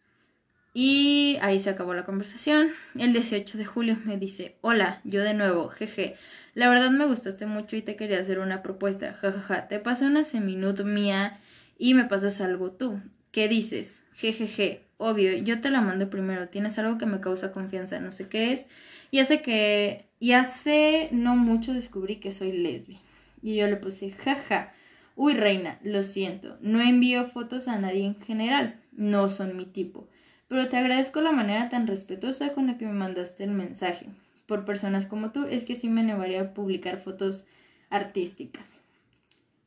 Y 0.72 1.36
ahí 1.42 1.58
se 1.58 1.68
acabó 1.68 1.92
la 1.92 2.06
conversación. 2.06 2.70
El 2.94 3.12
18 3.12 3.58
de 3.58 3.66
julio 3.66 3.98
me 4.06 4.16
dice, 4.16 4.56
hola, 4.62 5.02
yo 5.04 5.22
de 5.22 5.34
nuevo, 5.34 5.68
jeje. 5.68 6.16
La 6.54 6.70
verdad 6.70 6.90
me 6.92 7.04
gustaste 7.04 7.44
mucho 7.44 7.76
y 7.76 7.82
te 7.82 7.96
quería 7.96 8.20
hacer 8.20 8.38
una 8.38 8.62
propuesta. 8.62 9.12
Jajaja, 9.12 9.68
te 9.68 9.78
pasé 9.78 10.06
una 10.06 10.24
seminut 10.24 10.80
mía 10.84 11.38
y 11.76 11.92
me 11.92 12.06
pasas 12.06 12.40
algo 12.40 12.72
tú. 12.72 12.98
¿Qué 13.30 13.46
dices? 13.46 14.04
Jejeje, 14.14 14.86
obvio, 15.00 15.36
yo 15.38 15.60
te 15.60 15.70
la 15.70 15.80
mando 15.80 16.10
primero. 16.10 16.48
Tienes 16.48 16.78
algo 16.78 16.98
que 16.98 17.06
me 17.06 17.20
causa 17.20 17.52
confianza, 17.52 17.98
no 18.00 18.12
sé 18.12 18.28
qué 18.28 18.52
es. 18.52 18.68
Y 19.10 19.18
hace 19.18 19.42
que, 19.42 20.06
y 20.20 20.32
hace 20.32 21.08
no 21.10 21.36
mucho 21.36 21.74
descubrí 21.74 22.16
que 22.16 22.32
soy 22.32 22.52
lesbi. 22.52 23.00
Y 23.42 23.56
yo 23.56 23.66
le 23.66 23.76
puse, 23.76 24.12
jaja. 24.12 24.72
Uy, 25.16 25.34
reina, 25.34 25.78
lo 25.82 26.02
siento. 26.02 26.56
No 26.60 26.80
envío 26.80 27.26
fotos 27.26 27.66
a 27.66 27.78
nadie 27.78 28.04
en 28.04 28.20
general. 28.20 28.80
No 28.92 29.28
son 29.28 29.56
mi 29.56 29.66
tipo 29.66 30.08
pero 30.50 30.68
te 30.68 30.76
agradezco 30.76 31.20
la 31.20 31.30
manera 31.30 31.68
tan 31.68 31.86
respetuosa 31.86 32.54
con 32.54 32.66
la 32.66 32.76
que 32.76 32.84
me 32.84 32.92
mandaste 32.92 33.44
el 33.44 33.52
mensaje. 33.52 34.06
Por 34.46 34.64
personas 34.64 35.06
como 35.06 35.30
tú 35.30 35.44
es 35.44 35.64
que 35.64 35.76
sí 35.76 35.88
me 35.88 36.00
animaría 36.00 36.40
a 36.40 36.54
publicar 36.54 36.98
fotos 36.98 37.46
artísticas. 37.88 38.82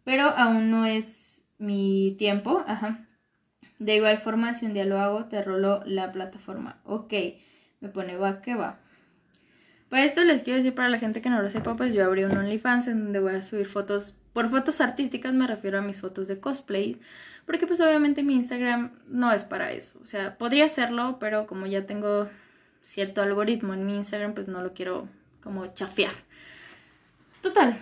Pero 0.03 0.23
aún 0.23 0.71
no 0.71 0.85
es 0.85 1.45
mi 1.57 2.17
tiempo, 2.19 2.65
ajá. 2.67 3.07
De 3.79 3.95
igual 3.95 4.17
forma, 4.17 4.53
si 4.53 4.65
un 4.65 4.73
día 4.73 4.85
lo 4.85 4.99
hago, 4.99 5.25
te 5.25 5.41
rolo 5.41 5.81
la 5.85 6.11
plataforma. 6.11 6.79
Ok, 6.85 7.13
me 7.81 7.89
pone 7.89 8.17
va 8.17 8.41
que 8.41 8.55
va. 8.55 8.79
Para 9.89 10.05
esto 10.05 10.23
les 10.23 10.43
quiero 10.43 10.57
decir 10.57 10.73
para 10.73 10.89
la 10.89 10.99
gente 10.99 11.21
que 11.21 11.29
no 11.29 11.41
lo 11.41 11.49
sepa, 11.49 11.75
pues 11.75 11.93
yo 11.93 12.03
abrí 12.05 12.23
un 12.23 12.37
OnlyFans 12.37 12.87
en 12.87 13.03
donde 13.03 13.19
voy 13.19 13.35
a 13.35 13.41
subir 13.41 13.67
fotos. 13.67 14.15
Por 14.33 14.49
fotos 14.49 14.81
artísticas 14.81 15.33
me 15.33 15.45
refiero 15.45 15.77
a 15.77 15.81
mis 15.81 16.01
fotos 16.01 16.27
de 16.27 16.39
cosplay 16.39 16.99
porque 17.45 17.67
pues 17.67 17.81
obviamente 17.81 18.23
mi 18.23 18.35
Instagram 18.35 18.91
no 19.07 19.31
es 19.31 19.43
para 19.43 19.71
eso. 19.71 19.99
O 20.01 20.05
sea, 20.05 20.37
podría 20.37 20.65
hacerlo, 20.65 21.17
pero 21.19 21.45
como 21.45 21.65
ya 21.65 21.85
tengo 21.85 22.29
cierto 22.81 23.21
algoritmo 23.21 23.73
en 23.73 23.85
mi 23.85 23.95
Instagram, 23.95 24.33
pues 24.33 24.47
no 24.47 24.61
lo 24.61 24.73
quiero 24.73 25.07
como 25.41 25.67
chafear. 25.73 26.13
Total, 27.41 27.77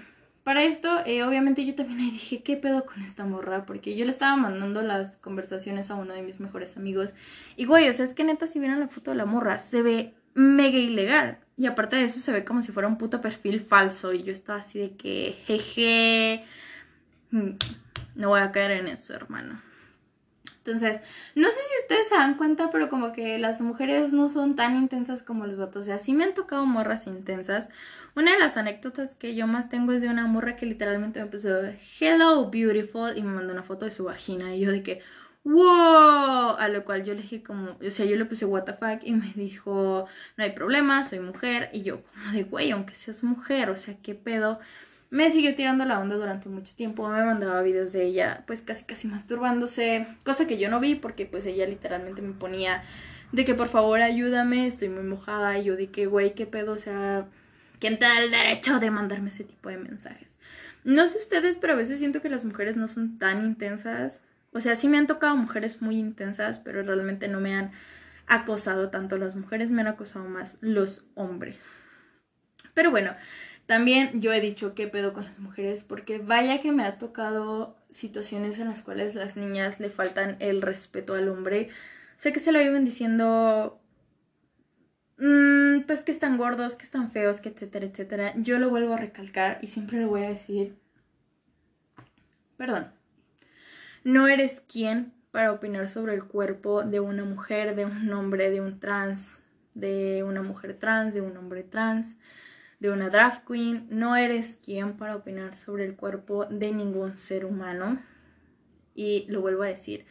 para 0.52 0.64
esto, 0.64 1.00
eh, 1.06 1.24
obviamente 1.24 1.66
yo 1.66 1.76
también 1.76 2.00
le 2.00 2.12
dije, 2.12 2.44
¿qué 2.44 2.58
pedo 2.58 2.86
con 2.86 3.02
esta 3.02 3.24
morra? 3.24 3.66
Porque 3.66 3.96
yo 3.96 4.04
le 4.04 4.12
estaba 4.12 4.36
mandando 4.36 4.82
las 4.82 5.16
conversaciones 5.16 5.90
a 5.90 5.96
uno 5.96 6.14
de 6.14 6.24
mis 6.24 6.42
mejores 6.42 6.76
amigos. 6.76 7.14
Y 7.56 7.64
güey, 7.64 7.88
o 7.88 7.94
sea, 7.94 8.04
es 8.04 8.14
que 8.14 8.26
neta, 8.26 8.48
si 8.48 8.60
vieran 8.60 8.82
la 8.82 8.90
foto 8.90 9.12
de 9.12 9.18
la 9.18 9.26
morra, 9.26 9.58
se 9.60 9.82
ve 9.82 10.14
mega 10.34 10.78
ilegal. 10.78 11.38
Y 11.56 11.68
aparte 11.68 11.96
de 11.96 12.04
eso, 12.04 12.20
se 12.20 12.34
ve 12.34 12.44
como 12.44 12.62
si 12.62 12.74
fuera 12.74 12.90
un 12.90 12.98
puto 12.98 13.22
perfil 13.22 13.62
falso. 13.62 14.12
Y 14.12 14.24
yo 14.24 14.34
estaba 14.34 14.60
así 14.60 14.78
de 14.78 14.98
que, 14.98 15.38
jeje. 15.46 16.44
Mm, 17.30 17.52
no 18.16 18.28
voy 18.28 18.42
a 18.42 18.52
caer 18.52 18.72
en 18.72 18.88
eso, 18.88 19.14
hermano. 19.14 19.62
Entonces, 20.66 21.02
no 21.34 21.48
sé 21.48 21.56
si 21.56 21.82
ustedes 21.84 22.10
se 22.10 22.16
dan 22.16 22.36
cuenta, 22.36 22.70
pero 22.72 22.90
como 22.90 23.14
que 23.14 23.40
las 23.40 23.62
mujeres 23.62 24.12
no 24.12 24.28
son 24.28 24.58
tan 24.58 24.76
intensas 24.76 25.24
como 25.24 25.48
los 25.48 25.56
vatos. 25.56 25.84
O 25.84 25.86
sea, 25.86 25.98
sí 25.98 26.12
me 26.12 26.26
han 26.26 26.34
tocado 26.34 26.66
morras 26.66 27.08
intensas. 27.08 27.70
Una 28.15 28.34
de 28.34 28.39
las 28.39 28.58
anécdotas 28.58 29.15
que 29.15 29.36
yo 29.36 29.47
más 29.47 29.69
tengo 29.69 29.93
es 29.93 30.02
de 30.02 30.10
una 30.10 30.28
morra 30.28 30.56
que 30.56 30.65
literalmente 30.65 31.21
me 31.21 31.28
puso 31.28 31.50
Hello, 32.00 32.50
beautiful, 32.50 33.17
y 33.17 33.24
me 33.24 33.32
mandó 33.34 33.54
una 33.54 33.63
foto 33.63 33.86
de 33.86 33.91
su 33.91 34.06
vagina. 34.06 34.56
Y 34.56 34.62
yo 34.62 34.71
de 34.71 34.84
que, 34.84 35.02
wow. 35.43 36.58
A 36.58 36.67
lo 36.67 36.84
cual 36.86 37.06
yo 37.06 37.13
le 37.13 37.21
dije 37.21 37.41
como, 37.41 37.78
o 37.86 37.89
sea, 37.89 38.06
yo 38.06 38.17
le 38.17 38.26
puse 38.26 38.45
what 38.45 38.63
the 38.63 38.74
fuck 38.74 39.04
y 39.04 39.13
me 39.13 39.32
dijo, 39.36 40.08
no 40.38 40.43
hay 40.43 40.52
problema, 40.52 41.04
soy 41.04 41.19
mujer. 41.19 41.69
Y 41.74 41.84
yo, 41.84 42.04
como 42.04 42.32
de, 42.34 42.43
güey, 42.43 42.71
aunque 42.71 42.93
seas 42.95 43.24
mujer, 43.24 43.69
o 43.69 43.76
sea, 43.76 43.95
qué 44.02 44.15
pedo 44.15 44.60
me 45.12 45.30
siguió 45.30 45.54
tirando 45.56 45.84
la 45.86 46.00
onda 46.00 46.15
durante 46.15 46.47
mucho 46.47 46.74
tiempo, 46.74 47.08
me 47.10 47.24
mandaba 47.24 47.62
videos 47.62 47.91
de 47.91 48.06
ella 48.06 48.43
pues 48.47 48.62
casi 48.62 48.86
casi 48.86 49.08
masturbándose, 49.10 50.08
cosa 50.24 50.47
que 50.47 50.58
yo 50.58 50.69
no 50.69 50.80
vi 50.80 50.95
porque 50.95 51.26
pues 51.26 51.45
ella 51.45 51.67
literalmente 51.67 52.21
me 52.21 52.34
ponía 52.34 52.84
de 53.34 53.43
que 53.43 53.54
por 53.54 53.67
favor 53.67 54.02
ayúdame, 54.02 54.67
estoy 54.67 54.88
muy 54.88 55.04
mojada 55.04 55.60
y 55.60 55.65
yo 55.65 55.76
di 55.76 55.88
que 55.88 56.06
güey, 56.06 56.34
qué 56.34 56.45
pedo, 56.45 56.71
o 56.71 56.78
sea, 56.78 57.28
¿quién 57.82 58.00
te 58.00 58.06
da 58.06 58.22
el 58.22 58.32
derecho 58.32 58.80
de 58.80 58.91
mandarme 58.91 59.28
ese 59.28 59.44
tipo 59.44 59.67
de 59.67 59.78
mensajes? 59.78 60.39
No 60.86 61.08
sé 61.08 61.17
ustedes, 61.17 61.58
pero 61.58 61.74
a 61.74 61.76
veces 61.76 62.00
siento 62.00 62.22
que 62.22 62.30
las 62.30 62.46
mujeres 62.46 62.78
no 62.78 62.88
son 62.88 63.17
tan 63.17 63.44
intensas. 63.46 64.34
O 64.54 64.62
sea, 64.62 64.76
sí 64.76 64.88
me 64.88 64.98
han 64.98 65.08
tocado 65.08 65.36
mujeres 65.36 65.82
muy 65.82 65.98
intensas, 65.98 66.60
pero 66.60 66.84
realmente 66.84 67.28
no 67.28 67.41
me 67.41 67.56
han 67.56 67.72
acosado 68.28 68.89
tanto 68.89 69.17
las 69.17 69.36
mujeres, 69.36 69.72
me 69.72 69.82
han 69.82 69.88
acosado 69.88 70.26
más 70.26 70.58
los 70.62 71.08
hombres. 71.15 71.78
Pero 72.74 72.91
bueno, 72.91 73.13
también 73.65 74.22
yo 74.22 74.32
he 74.32 74.41
dicho 74.41 74.76
qué 74.76 74.88
pedo 74.88 75.12
con 75.12 75.26
las 75.26 75.39
mujeres, 75.39 75.84
porque 75.84 76.20
vaya 76.20 76.60
que 76.60 76.72
me 76.72 76.84
ha 76.84 76.98
tocado 76.98 77.76
situaciones 77.89 78.60
en 78.60 78.67
las 78.67 78.82
cuales 78.82 79.15
las 79.15 79.36
niñas 79.36 79.80
le 79.80 79.89
faltan 79.89 80.38
el 80.39 80.62
respeto 80.62 81.15
al 81.15 81.30
hombre. 81.30 81.70
Sé 82.17 82.32
que 82.32 82.39
se 82.39 82.52
lo 82.52 82.60
viven 82.60 82.86
diciendo, 82.86 83.81
mm, 85.22 85.84
pues 85.88 86.04
que 86.04 86.12
están 86.12 86.38
gordos, 86.38 86.76
que 86.76 86.84
están 86.84 87.12
feos, 87.12 87.40
que 87.40 87.50
etcétera, 87.50 87.86
etcétera. 87.86 88.34
Yo 88.38 88.60
lo 88.60 88.70
vuelvo 88.70 88.94
a 88.94 88.98
recalcar 88.98 89.60
y 89.62 89.68
siempre 89.68 90.00
lo 90.00 90.10
voy 90.10 90.24
a 90.24 90.30
decir. 90.30 90.76
Perdón. 92.58 92.92
No 94.04 94.28
eres 94.28 94.62
quien 94.62 95.14
para 95.32 95.54
opinar 95.54 95.88
sobre 95.88 96.16
el 96.16 96.26
cuerpo 96.26 96.84
de 96.84 97.00
una 97.00 97.24
mujer, 97.24 97.76
de 97.76 97.86
un 97.86 98.12
hombre, 98.12 98.50
de 98.50 98.60
un 98.60 98.80
trans, 98.80 99.40
de 99.76 100.24
una 100.24 100.42
mujer 100.42 100.78
trans, 100.78 101.14
de 101.14 101.22
un 101.22 101.38
hombre 101.38 101.64
trans 101.64 102.18
de 102.82 102.90
una 102.90 103.12
draft 103.12 103.48
queen, 103.48 103.86
no 103.92 104.16
eres 104.16 104.56
quien 104.56 104.98
para 104.98 105.16
opinar 105.16 105.54
sobre 105.54 105.86
el 105.86 105.96
cuerpo 105.96 106.46
de 106.48 106.72
ningún 106.72 107.16
ser 107.16 107.46
humano. 107.46 108.02
Y 108.96 109.28
lo 109.30 109.40
vuelvo 109.40 109.62
a 109.62 109.68
decir, 109.68 110.06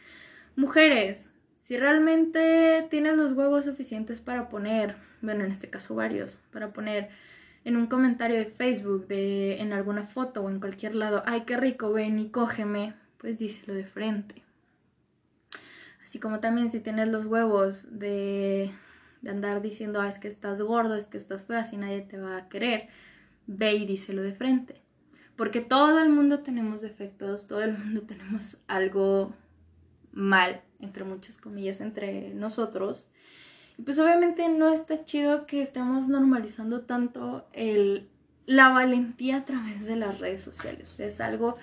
mujeres, 0.55 1.35
Si 1.61 1.77
realmente 1.77 2.87
tienes 2.89 3.15
los 3.15 3.33
huevos 3.33 3.65
suficientes 3.65 4.19
para 4.19 4.49
poner, 4.49 4.95
bueno, 5.21 5.43
en 5.43 5.51
este 5.51 5.69
caso 5.69 5.93
varios, 5.93 6.41
para 6.51 6.73
poner 6.73 7.09
en 7.65 7.77
un 7.77 7.85
comentario 7.85 8.35
de 8.35 8.47
Facebook, 8.47 9.05
de, 9.05 9.61
en 9.61 9.71
alguna 9.71 10.01
foto 10.01 10.41
o 10.41 10.49
en 10.49 10.59
cualquier 10.59 10.95
lado, 10.95 11.21
ay, 11.27 11.41
qué 11.41 11.57
rico, 11.57 11.93
ven 11.93 12.17
y 12.17 12.29
cógeme, 12.29 12.95
pues 13.19 13.37
díselo 13.37 13.75
de 13.75 13.85
frente. 13.85 14.41
Así 16.01 16.19
como 16.19 16.39
también 16.39 16.71
si 16.71 16.79
tienes 16.79 17.09
los 17.09 17.27
huevos 17.27 17.99
de, 17.99 18.71
de 19.21 19.29
andar 19.29 19.61
diciendo, 19.61 20.01
ah, 20.01 20.09
es 20.09 20.17
que 20.17 20.27
estás 20.27 20.63
gordo, 20.63 20.95
es 20.95 21.05
que 21.05 21.19
estás 21.19 21.45
feo, 21.45 21.59
así 21.59 21.77
nadie 21.77 22.01
te 22.01 22.17
va 22.17 22.37
a 22.37 22.49
querer, 22.49 22.89
ve 23.45 23.75
y 23.75 23.85
díselo 23.85 24.23
de 24.23 24.33
frente. 24.33 24.81
Porque 25.35 25.61
todo 25.61 25.99
el 25.99 26.09
mundo 26.09 26.39
tenemos 26.39 26.81
defectos, 26.81 27.45
todo 27.45 27.61
el 27.61 27.77
mundo 27.77 28.01
tenemos 28.01 28.57
algo 28.67 29.35
mal, 30.11 30.61
entre 30.79 31.03
muchas 31.03 31.37
comillas, 31.37 31.81
entre 31.81 32.33
nosotros. 32.33 33.09
Y 33.77 33.83
pues 33.83 33.99
obviamente 33.99 34.47
no 34.49 34.73
está 34.73 35.05
chido 35.05 35.45
que 35.45 35.61
estemos 35.61 36.07
normalizando 36.07 36.81
tanto 36.81 37.47
el, 37.53 38.09
la 38.45 38.69
valentía 38.69 39.37
a 39.37 39.45
través 39.45 39.85
de 39.85 39.95
las 39.95 40.19
redes 40.19 40.41
sociales. 40.41 40.99
es 40.99 41.21
algo 41.21 41.57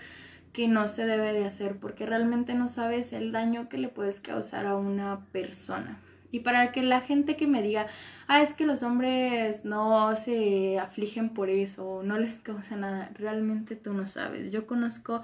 que 0.53 0.67
no 0.67 0.89
se 0.89 1.07
debe 1.07 1.33
de 1.33 1.45
hacer 1.45 1.77
porque 1.77 2.07
realmente 2.07 2.55
no 2.55 2.69
sabes 2.69 3.13
el 3.13 3.33
daño 3.33 3.69
que 3.69 3.79
le 3.79 3.89
puedes 3.89 4.21
causar 4.21 4.67
a 4.67 4.77
una 4.77 5.25
persona. 5.31 6.01
Y 6.31 6.41
para 6.41 6.73
que 6.73 6.83
la 6.83 7.01
gente 7.01 7.37
que 7.37 7.47
me 7.47 7.63
diga, 7.63 7.87
ah, 8.27 8.43
es 8.43 8.53
que 8.53 8.67
los 8.67 8.83
hombres 8.83 9.65
no 9.65 10.15
se 10.15 10.79
afligen 10.79 11.31
por 11.31 11.49
eso, 11.49 12.03
no 12.05 12.19
les 12.19 12.39
causa 12.39 12.77
nada, 12.77 13.11
realmente 13.15 13.77
tú 13.77 13.95
no 13.95 14.07
sabes. 14.07 14.51
Yo 14.51 14.67
conozco 14.67 15.23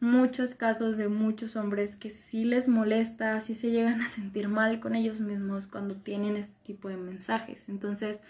muchos 0.00 0.54
casos 0.54 0.96
de 0.96 1.08
muchos 1.08 1.56
hombres 1.56 1.94
que 1.94 2.10
sí 2.10 2.44
les 2.44 2.68
molesta, 2.68 3.40
sí 3.40 3.54
se 3.54 3.70
llegan 3.70 4.00
a 4.00 4.08
sentir 4.08 4.48
mal 4.48 4.80
con 4.80 4.94
ellos 4.94 5.20
mismos 5.20 5.66
cuando 5.66 5.94
tienen 5.94 6.36
este 6.36 6.56
tipo 6.62 6.88
de 6.88 6.96
mensajes. 6.96 7.68
Entonces, 7.68 8.22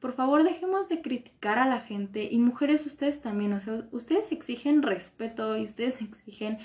por 0.00 0.12
favor, 0.12 0.42
dejemos 0.42 0.88
de 0.88 1.00
criticar 1.00 1.58
a 1.58 1.68
la 1.68 1.80
gente. 1.80 2.24
Y 2.24 2.38
mujeres 2.38 2.84
ustedes 2.86 3.22
también, 3.22 3.52
o 3.52 3.60
sea, 3.60 3.86
ustedes 3.92 4.32
exigen 4.32 4.82
respeto 4.82 5.56
y 5.56 5.62
ustedes 5.62 6.02
exigen 6.02 6.58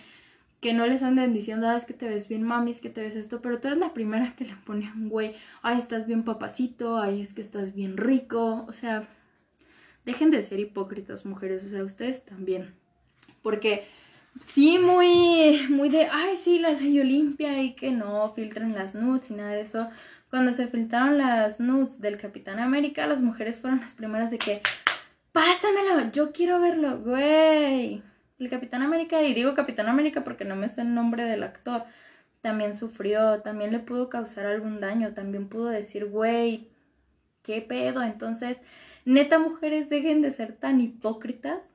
que 0.60 0.74
no 0.74 0.88
les 0.88 1.04
anden 1.04 1.34
diciendo, 1.34 1.68
ah, 1.68 1.76
es 1.76 1.86
que 1.86 1.94
te 1.94 2.10
ves 2.10 2.28
bien 2.28 2.42
mami, 2.42 2.72
es 2.72 2.82
que 2.82 2.90
te 2.90 3.02
ves 3.02 3.16
esto, 3.16 3.42
pero 3.44 3.60
tú 3.60 3.68
eres 3.68 3.80
la 3.80 3.94
primera 3.94 4.36
que 4.36 4.46
le 4.46 4.56
pone 4.56 4.92
un 4.92 5.08
güey, 5.08 5.36
ay, 5.62 5.78
estás 5.78 6.08
bien 6.08 6.24
papacito, 6.24 6.98
ay, 6.98 7.22
es 7.22 7.34
que 7.34 7.42
estás 7.42 7.76
bien 7.76 7.96
rico, 7.96 8.66
o 8.68 8.74
sea, 8.74 9.08
dejen 10.04 10.32
de 10.32 10.42
ser 10.42 10.60
hipócritas 10.60 11.28
mujeres, 11.28 11.64
o 11.64 11.70
sea, 11.70 11.84
ustedes 11.84 12.26
también, 12.26 12.74
porque 13.44 13.86
sí, 14.40 14.80
muy, 14.80 15.68
muy 15.70 15.90
de, 15.90 16.08
ay, 16.12 16.36
sí, 16.36 16.60
la 16.60 16.72
ley 16.72 17.00
Olimpia 17.00 17.62
y 17.62 17.74
que 17.74 17.92
no 17.92 18.34
filtren 18.34 18.74
las 18.74 18.96
nudes 18.96 19.32
y 19.32 19.36
nada 19.36 19.52
de 19.52 19.62
eso. 19.62 19.90
Cuando 20.30 20.52
se 20.52 20.68
filtraron 20.68 21.18
las 21.18 21.60
nudes 21.60 22.02
del 22.02 22.18
Capitán 22.18 22.60
América, 22.60 23.08
las 23.08 23.22
mujeres 23.22 23.60
fueron 23.60 23.80
las 23.80 23.94
primeras 23.94 24.32
de 24.32 24.38
que, 24.38 24.62
pásamelo, 25.32 26.12
yo 26.12 26.32
quiero 26.32 26.60
verlo, 26.60 27.00
güey. 27.00 28.02
El 28.40 28.50
Capitán 28.50 28.82
América, 28.82 29.22
y 29.22 29.34
digo 29.34 29.56
Capitán 29.56 29.88
América 29.88 30.24
porque 30.24 30.46
no 30.46 30.56
me 30.56 30.70
sé 30.70 30.82
el 30.82 30.94
nombre 30.94 31.24
del 31.24 31.44
actor, 31.44 31.86
también 32.42 32.74
sufrió, 32.74 33.42
también 33.42 33.72
le 33.72 33.80
pudo 33.80 34.10
causar 34.10 34.46
algún 34.46 34.80
daño, 34.80 35.14
también 35.14 35.48
pudo 35.48 35.70
decir, 35.70 36.06
güey, 36.06 36.68
qué 37.42 37.62
pedo. 37.62 38.04
Entonces, 38.04 38.62
neta, 39.06 39.40
mujeres, 39.40 39.90
dejen 39.90 40.22
de 40.22 40.32
ser 40.32 40.54
tan 40.54 40.82
hipócritas 40.82 41.72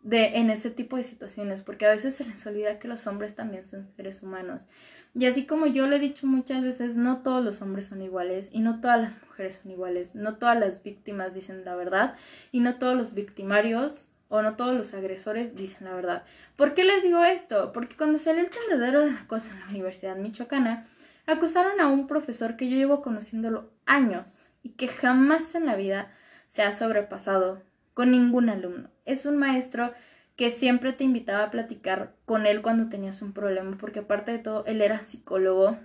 de, 0.00 0.38
en 0.38 0.50
ese 0.50 0.70
tipo 0.70 0.96
de 0.96 1.04
situaciones, 1.04 1.62
porque 1.62 1.86
a 1.86 1.90
veces 1.90 2.14
se 2.14 2.24
les 2.24 2.46
olvida 2.46 2.78
que 2.78 2.88
los 2.88 3.06
hombres 3.06 3.34
también 3.34 3.66
son 3.66 3.88
seres 3.96 4.22
humanos. 4.22 4.66
Y 5.14 5.26
así 5.26 5.46
como 5.46 5.66
yo 5.66 5.86
lo 5.86 5.96
he 5.96 5.98
dicho 5.98 6.26
muchas 6.26 6.62
veces, 6.62 6.96
no 6.96 7.22
todos 7.22 7.44
los 7.44 7.62
hombres 7.62 7.86
son 7.86 8.02
iguales 8.02 8.50
y 8.52 8.60
no 8.60 8.80
todas 8.80 9.00
las 9.00 9.22
mujeres 9.22 9.60
son 9.62 9.72
iguales, 9.72 10.14
no 10.14 10.36
todas 10.36 10.58
las 10.58 10.82
víctimas 10.82 11.34
dicen 11.34 11.64
la 11.64 11.74
verdad 11.74 12.14
y 12.52 12.60
no 12.60 12.78
todos 12.78 12.96
los 12.96 13.14
victimarios 13.14 14.12
o 14.28 14.42
no 14.42 14.56
todos 14.56 14.76
los 14.76 14.94
agresores 14.94 15.56
dicen 15.56 15.86
la 15.88 15.94
verdad. 15.94 16.22
¿Por 16.56 16.74
qué 16.74 16.84
les 16.84 17.02
digo 17.02 17.24
esto? 17.24 17.72
Porque 17.72 17.96
cuando 17.96 18.18
salió 18.18 18.42
el 18.42 18.50
tendedero 18.50 19.00
de 19.00 19.12
la 19.12 19.26
cosa 19.26 19.54
en 19.54 19.60
la 19.60 19.66
Universidad 19.66 20.16
Michoacana, 20.16 20.86
acusaron 21.26 21.80
a 21.80 21.88
un 21.88 22.06
profesor 22.06 22.56
que 22.56 22.68
yo 22.68 22.76
llevo 22.76 23.02
conociéndolo 23.02 23.70
años 23.86 24.52
y 24.62 24.70
que 24.70 24.88
jamás 24.88 25.54
en 25.54 25.66
la 25.66 25.76
vida 25.76 26.12
se 26.46 26.62
ha 26.62 26.72
sobrepasado 26.72 27.62
con 27.98 28.12
ningún 28.12 28.48
alumno. 28.48 28.90
Es 29.06 29.26
un 29.26 29.38
maestro 29.38 29.92
que 30.36 30.50
siempre 30.50 30.92
te 30.92 31.02
invitaba 31.02 31.42
a 31.42 31.50
platicar 31.50 32.14
con 32.26 32.46
él 32.46 32.62
cuando 32.62 32.88
tenías 32.88 33.22
un 33.22 33.32
problema, 33.32 33.76
porque 33.76 33.98
aparte 33.98 34.30
de 34.30 34.38
todo, 34.38 34.64
él 34.66 34.82
era 34.82 35.02
psicólogo, 35.02 35.76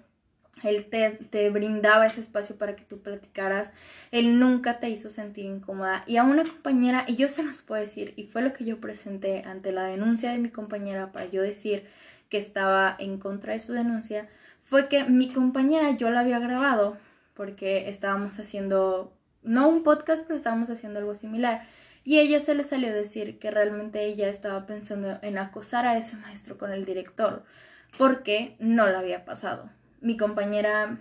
él 0.62 0.86
te, 0.91 1.10
te, 1.10 1.49
brindaba 1.49 2.06
ese 2.06 2.21
espacio 2.21 2.56
para 2.56 2.76
que 2.76 2.84
tú 2.84 3.02
platicaras, 3.02 3.73
él 4.12 4.38
nunca 4.38 4.78
te 4.78 4.91
hizo 4.91 5.10
sentir 5.10 5.45
incómoda. 5.45 6.04
Y 6.06 6.17
a 6.17 6.23
una 6.23 6.43
compañera, 6.43 7.04
y 7.08 7.15
yo 7.15 7.30
se 7.30 7.41
los 7.41 7.63
puedo 7.63 7.82
decir, 7.82 8.13
y 8.15 8.28
fue 8.28 8.43
lo 8.43 8.54
que 8.54 8.63
yo 8.63 8.80
presenté 8.80 9.41
ante 9.47 9.71
la 9.71 9.86
denuncia 9.86 10.32
de 10.32 10.38
mi 10.38 10.49
compañera 10.49 11.12
para 11.12 11.26
yo 11.26 11.41
decir 11.41 11.88
que 12.30 12.38
estaba 12.38 12.95
en 12.99 13.17
contra 13.17 13.54
de 13.54 13.60
su 13.60 13.73
denuncia, 13.73 14.30
fue 14.62 14.88
que 14.88 15.04
mi 15.06 15.34
compañera 15.34 15.97
yo 15.97 16.12
la 16.12 16.19
había 16.19 16.38
grabado, 16.38 16.95
porque 17.34 17.89
estábamos 17.89 18.39
haciendo, 18.39 19.12
no 19.41 19.67
un 19.67 19.82
podcast, 19.82 20.28
pero 20.28 20.38
estábamos 20.38 20.69
haciendo 20.69 20.99
algo 20.99 21.15
similar. 21.15 21.67
Y 22.04 22.20
ella 22.20 22.39
se 22.39 22.56
le 22.56 22.63
salió 22.63 22.94
decir 22.94 23.39
que 23.39 23.52
realmente 23.52 24.06
ella 24.06 24.28
estaba 24.28 24.66
pensando 24.66 25.20
en 25.22 25.38
acosar 25.38 25.86
a 25.86 25.98
ese 25.98 26.18
maestro 26.18 26.58
con 26.58 26.72
el 26.72 26.86
director, 26.86 27.44
porque 27.98 28.56
no 28.60 28.88
la 28.88 29.00
había 29.00 29.24
pasado. 29.26 29.70
Mi 30.02 30.18
compañera, 30.18 30.98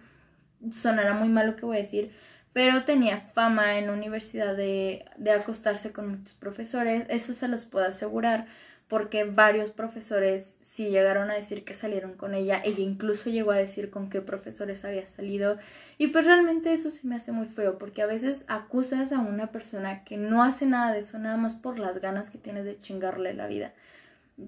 sonará 0.71 1.15
muy 1.15 1.29
mal 1.29 1.47
lo 1.49 1.57
que 1.57 1.67
voy 1.67 1.77
a 1.77 1.81
decir, 1.81 2.13
pero 2.53 2.85
tenía 2.85 3.21
fama 3.21 3.79
en 3.79 3.87
la 3.87 3.95
universidad 3.95 4.55
de, 4.57 5.05
de 5.17 5.33
acostarse 5.33 5.93
con 5.93 6.09
muchos 6.11 6.35
profesores, 6.35 7.07
eso 7.09 7.35
se 7.35 7.49
los 7.49 7.65
puedo 7.65 7.87
asegurar 7.87 8.47
porque 8.93 9.25
varios 9.25 9.71
profesores 9.71 10.59
sí 10.61 10.91
llegaron 10.91 11.31
a 11.31 11.35
decir 11.35 11.65
que 11.65 11.73
salieron 11.73 12.13
con 12.13 12.35
ella, 12.35 12.61
ella 12.63 12.81
incluso 12.81 13.31
llegó 13.31 13.53
a 13.53 13.57
decir 13.57 13.89
con 13.89 14.11
qué 14.11 14.21
profesores 14.21 14.85
había 14.85 15.07
salido 15.07 15.57
y 15.97 16.09
pues 16.09 16.27
realmente 16.27 16.75
eso 16.75 16.91
se 16.91 17.07
me 17.07 17.15
hace 17.15 17.33
muy 17.33 17.47
feo 17.47 17.79
porque 17.79 18.03
a 18.03 18.07
veces 18.07 18.45
acusas 18.49 19.13
a 19.13 19.21
una 19.21 19.47
persona 19.47 20.05
que 20.05 20.19
no 20.19 20.45
hace 20.45 20.67
nada 20.67 20.93
de 20.93 20.99
eso 20.99 21.19
nada 21.19 21.39
más 21.39 21.55
por 21.55 21.79
las 21.79 22.03
ganas 22.03 22.29
que 22.29 22.37
tienes 22.37 22.67
de 22.67 22.79
chingarle 22.79 23.33
la 23.33 23.47
vida. 23.47 23.73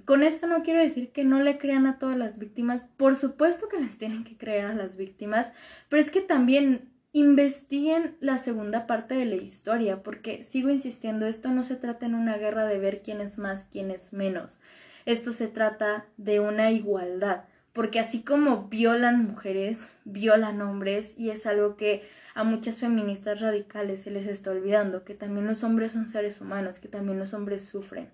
Con 0.05 0.23
esto 0.23 0.47
no 0.47 0.63
quiero 0.63 0.81
decir 0.81 1.11
que 1.11 1.25
no 1.25 1.41
le 1.41 1.57
crean 1.57 1.87
a 1.87 1.99
todas 1.99 2.19
las 2.19 2.39
víctimas, 2.39 2.85
por 2.99 3.17
supuesto 3.17 3.71
que 3.71 3.81
les 3.81 3.97
tienen 3.97 4.25
que 4.25 4.37
creer 4.37 4.67
a 4.67 4.75
las 4.75 4.99
víctimas, 4.99 5.55
pero 5.89 6.03
es 6.03 6.11
que 6.11 6.21
también 6.21 6.91
investiguen 7.15 8.17
la 8.19 8.39
segunda 8.39 8.89
parte 8.89 9.15
de 9.15 9.25
la 9.25 9.37
historia, 9.37 10.03
porque 10.03 10.43
sigo 10.43 10.69
insistiendo, 10.69 11.27
esto 11.27 11.49
no 11.51 11.63
se 11.63 11.77
trata 11.77 12.07
en 12.07 12.17
una 12.17 12.37
guerra 12.37 12.65
de 12.65 12.81
ver 12.81 13.03
quién 13.03 13.21
es 13.21 13.39
más, 13.39 13.69
quién 13.71 13.93
es 13.93 14.13
menos. 14.13 14.59
Esto 15.07 15.33
se 15.33 15.47
trata 15.47 16.07
de 16.17 16.41
una 16.41 16.73
igualdad, 16.73 17.45
porque 17.73 18.01
así 18.01 18.25
como 18.25 18.69
violan 18.69 19.25
mujeres, 19.25 19.95
violan 20.05 20.61
hombres, 20.61 21.15
y 21.17 21.31
es 21.31 21.47
algo 21.47 21.77
que 21.77 22.03
a 22.35 22.43
muchas 22.43 22.81
feministas 22.81 23.41
radicales 23.41 24.03
se 24.03 24.11
les 24.11 24.27
está 24.27 24.51
olvidando, 24.51 25.05
que 25.05 25.15
también 25.15 25.47
los 25.47 25.63
hombres 25.63 25.93
son 25.93 26.09
seres 26.09 26.41
humanos, 26.41 26.81
que 26.81 26.89
también 26.89 27.21
los 27.21 27.33
hombres 27.33 27.65
sufren. 27.65 28.11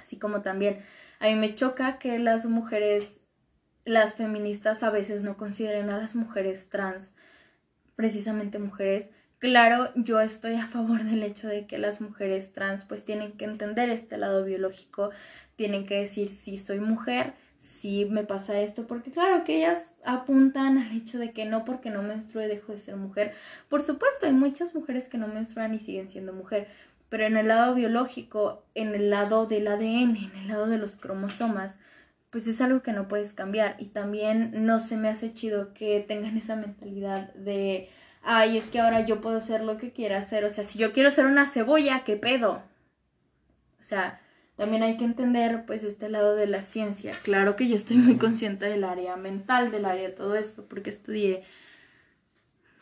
Así 0.00 0.18
como 0.18 0.40
también 0.40 0.78
a 1.20 1.26
mí 1.26 1.34
me 1.34 1.54
choca 1.54 1.98
que 1.98 2.18
las 2.18 2.46
mujeres, 2.46 3.20
las 3.84 4.14
feministas 4.14 4.82
a 4.82 4.88
veces 4.88 5.22
no 5.22 5.36
consideren 5.36 5.90
a 5.90 5.98
las 5.98 6.16
mujeres 6.16 6.70
trans 6.70 7.14
precisamente 8.02 8.58
mujeres. 8.58 9.10
Claro, 9.38 9.90
yo 9.94 10.20
estoy 10.20 10.54
a 10.54 10.66
favor 10.66 11.04
del 11.04 11.22
hecho 11.22 11.46
de 11.46 11.68
que 11.68 11.78
las 11.78 12.00
mujeres 12.00 12.52
trans 12.52 12.84
pues 12.84 13.04
tienen 13.04 13.30
que 13.30 13.44
entender 13.44 13.90
este 13.90 14.18
lado 14.18 14.44
biológico, 14.44 15.10
tienen 15.54 15.86
que 15.86 16.00
decir 16.00 16.28
si 16.28 16.56
soy 16.56 16.80
mujer, 16.80 17.34
si 17.58 18.06
me 18.06 18.24
pasa 18.24 18.58
esto, 18.58 18.88
porque 18.88 19.12
claro 19.12 19.44
que 19.44 19.58
ellas 19.58 19.94
apuntan 20.04 20.78
al 20.78 20.96
hecho 20.96 21.20
de 21.20 21.30
que 21.30 21.44
no 21.44 21.64
porque 21.64 21.90
no 21.90 22.02
menstrue 22.02 22.48
dejo 22.48 22.72
de 22.72 22.78
ser 22.78 22.96
mujer. 22.96 23.34
Por 23.68 23.82
supuesto, 23.82 24.26
hay 24.26 24.32
muchas 24.32 24.74
mujeres 24.74 25.08
que 25.08 25.18
no 25.18 25.28
menstruan 25.28 25.72
y 25.72 25.78
siguen 25.78 26.10
siendo 26.10 26.32
mujer, 26.32 26.66
pero 27.08 27.22
en 27.22 27.36
el 27.36 27.46
lado 27.46 27.76
biológico, 27.76 28.64
en 28.74 28.96
el 28.96 29.10
lado 29.10 29.46
del 29.46 29.68
ADN, 29.68 30.16
en 30.16 30.32
el 30.40 30.48
lado 30.48 30.66
de 30.66 30.78
los 30.78 30.96
cromosomas, 30.96 31.78
pues 32.32 32.46
es 32.46 32.62
algo 32.62 32.82
que 32.82 32.94
no 32.94 33.08
puedes 33.08 33.34
cambiar 33.34 33.76
y 33.78 33.88
también 33.88 34.64
no 34.64 34.80
se 34.80 34.96
me 34.96 35.10
hace 35.10 35.34
chido 35.34 35.74
que 35.74 36.00
tengan 36.00 36.36
esa 36.38 36.56
mentalidad 36.56 37.32
de, 37.34 37.90
ay, 38.22 38.56
es 38.56 38.64
que 38.64 38.80
ahora 38.80 39.04
yo 39.04 39.20
puedo 39.20 39.40
ser 39.42 39.62
lo 39.62 39.76
que 39.76 39.92
quiera 39.92 40.18
hacer, 40.18 40.44
o 40.44 40.50
sea, 40.50 40.64
si 40.64 40.78
yo 40.78 40.92
quiero 40.92 41.10
ser 41.10 41.26
una 41.26 41.46
cebolla, 41.46 42.04
¿qué 42.04 42.16
pedo? 42.16 42.62
O 43.78 43.82
sea, 43.82 44.18
también 44.56 44.82
hay 44.82 44.96
que 44.96 45.04
entender 45.04 45.66
pues 45.66 45.84
este 45.84 46.08
lado 46.08 46.34
de 46.34 46.46
la 46.46 46.62
ciencia. 46.62 47.12
Claro 47.22 47.54
que 47.54 47.68
yo 47.68 47.76
estoy 47.76 47.98
muy 47.98 48.16
consciente 48.16 48.64
del 48.64 48.84
área 48.84 49.16
mental, 49.16 49.70
del 49.70 49.84
área 49.84 50.08
de 50.08 50.14
todo 50.14 50.34
esto, 50.34 50.64
porque 50.64 50.88
estudié 50.88 51.44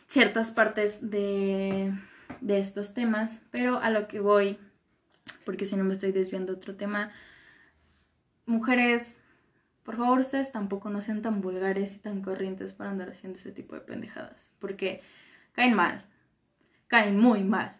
ciertas 0.07 0.53
partes 0.53 1.11
de, 1.11 1.93
de 2.41 2.59
estos 2.59 2.95
temas, 2.95 3.41
pero 3.51 3.79
a 3.79 3.91
lo 3.91 4.07
que 4.07 4.21
voy, 4.21 4.59
porque 5.45 5.65
si 5.65 5.75
no 5.75 5.83
me 5.83 5.95
estoy 5.95 6.13
desviando 6.13 6.53
otro 6.53 6.77
tema, 6.77 7.11
mujeres 8.47 9.20
por 9.91 9.99
favor 9.99 10.21
ustedes 10.21 10.53
tampoco 10.53 10.89
no 10.89 11.03
sean 11.03 11.21
tan 11.21 11.41
vulgares 11.41 11.97
y 11.97 11.99
tan 11.99 12.23
corrientes 12.23 12.73
para 12.73 12.91
andar 12.91 13.11
haciendo 13.11 13.41
ese 13.41 13.51
tipo 13.51 13.75
de 13.75 13.81
pendejadas, 13.81 14.55
porque 14.61 15.03
caen 15.51 15.75
mal, 15.75 16.05
caen 16.87 17.19
muy 17.19 17.43
mal. 17.43 17.77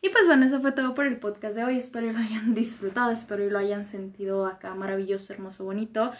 Y 0.00 0.10
pues 0.10 0.24
bueno, 0.28 0.46
eso 0.46 0.60
fue 0.60 0.70
todo 0.70 0.94
por 0.94 1.06
el 1.06 1.18
podcast 1.18 1.56
de 1.56 1.64
hoy. 1.64 1.78
Espero 1.78 2.06
que 2.06 2.12
lo 2.12 2.20
hayan 2.20 2.54
disfrutado, 2.54 3.10
espero 3.10 3.42
que 3.42 3.50
lo 3.50 3.58
hayan 3.58 3.86
sentido 3.86 4.46
acá 4.46 4.72
maravilloso, 4.76 5.32
hermoso, 5.32 5.64
bonito. 5.64 6.12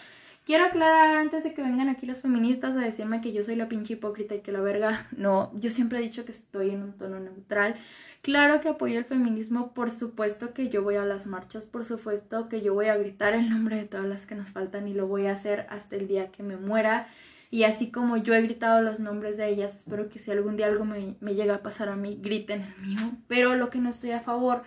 Quiero 0.45 0.65
aclarar 0.65 1.15
antes 1.15 1.45
de 1.45 1.55
que 1.55 1.63
vengan 1.63 1.89
aquí 1.89 2.05
las 2.05 2.23
feministas 2.23 2.77
a 2.77 2.81
decirme 2.81 3.21
que 3.21 3.33
yo 3.33 3.45
soy 3.45 3.55
la 3.55 3.69
pinche 3.69 3.93
hipócrita 3.93 4.35
y 4.35 4.41
que 4.41 4.51
la 4.51 4.61
verga. 4.61 5.07
No, 5.13 5.53
yo 5.55 5.71
siempre 5.71 6.01
he 6.01 6.03
dicho 6.03 6.25
que 6.25 6.33
estoy 6.33 6.71
en 6.71 6.83
un 6.83 6.99
tono 6.99 7.21
neutral. 7.21 7.77
Claro 8.23 8.61
que 8.61 8.69
apoyo 8.69 8.99
el 8.99 9.05
feminismo, 9.05 9.73
por 9.73 9.91
supuesto 9.91 10.53
que 10.53 10.69
yo 10.69 10.83
voy 10.83 10.97
a 10.97 11.05
las 11.05 11.27
marchas, 11.27 11.67
por 11.67 11.85
supuesto 11.85 12.49
que 12.49 12.61
yo 12.61 12.75
voy 12.75 12.87
a 12.87 12.97
gritar 12.97 13.35
el 13.35 13.49
nombre 13.49 13.77
de 13.77 13.85
todas 13.85 14.07
las 14.07 14.27
que 14.27 14.35
nos 14.35 14.51
faltan 14.51 14.89
y 14.89 14.95
lo 14.95 15.07
voy 15.07 15.27
a 15.27 15.33
hacer 15.33 15.67
hasta 15.71 15.97
el 15.97 16.09
día 16.09 16.31
que 16.33 16.43
me 16.43 16.57
muera. 16.57 17.09
Y 17.51 17.63
así 17.63 17.91
como 17.91 18.17
yo 18.17 18.35
he 18.35 18.43
gritado 18.43 18.83
los 18.83 18.99
nombres 18.99 19.37
de 19.37 19.49
ellas, 19.49 19.77
espero 19.77 20.09
que 20.09 20.19
si 20.19 20.31
algún 20.31 20.57
día 20.57 20.67
algo 20.67 20.85
me, 20.85 21.17
llega 21.35 21.55
a 21.55 21.63
pasar 21.63 21.89
a 21.89 21.97
mí, 21.97 22.19
griten 22.21 22.63
el 22.63 22.87
mío. 22.87 23.13
Pero 23.29 23.55
lo 23.55 23.71
que 23.71 23.79
no 23.79 23.89
estoy 23.89 24.11
a 24.11 24.21
favor 24.21 24.65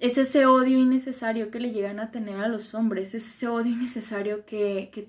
es 0.00 0.16
ese 0.16 0.46
odio 0.46 0.78
innecesario 0.78 1.50
que 1.50 1.60
le 1.60 1.70
llegan 1.70 2.00
a 2.00 2.10
tener 2.10 2.40
a 2.40 2.48
los 2.48 2.74
hombres, 2.74 3.14
es 3.14 3.26
ese 3.26 3.46
odio 3.48 3.72
innecesario 3.72 4.46
que, 4.46 4.90
que, 4.92 5.08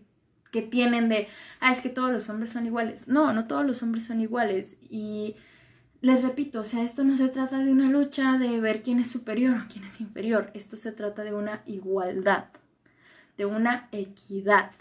que 0.51 0.61
tienen 0.61 1.09
de, 1.09 1.27
ah, 1.61 1.71
es 1.71 1.81
que 1.81 1.89
todos 1.89 2.11
los 2.11 2.29
hombres 2.29 2.49
son 2.49 2.65
iguales. 2.65 3.07
No, 3.07 3.31
no 3.33 3.47
todos 3.47 3.65
los 3.65 3.81
hombres 3.81 4.05
son 4.05 4.19
iguales. 4.19 4.77
Y 4.89 5.35
les 6.03 6.21
repito, 6.21 6.59
o 6.59 6.63
sea, 6.63 6.83
esto 6.83 7.03
no 7.03 7.17
se 7.17 7.29
trata 7.29 7.57
de 7.57 7.71
una 7.71 7.89
lucha 7.89 8.37
de 8.37 8.59
ver 8.59 8.83
quién 8.83 8.99
es 8.99 9.09
superior 9.09 9.57
o 9.57 9.67
quién 9.67 9.85
es 9.85 9.99
inferior. 9.99 10.51
Esto 10.53 10.77
se 10.77 10.91
trata 10.91 11.23
de 11.23 11.33
una 11.33 11.63
igualdad, 11.65 12.49
de 13.37 13.45
una 13.47 13.89
equidad 13.91 14.71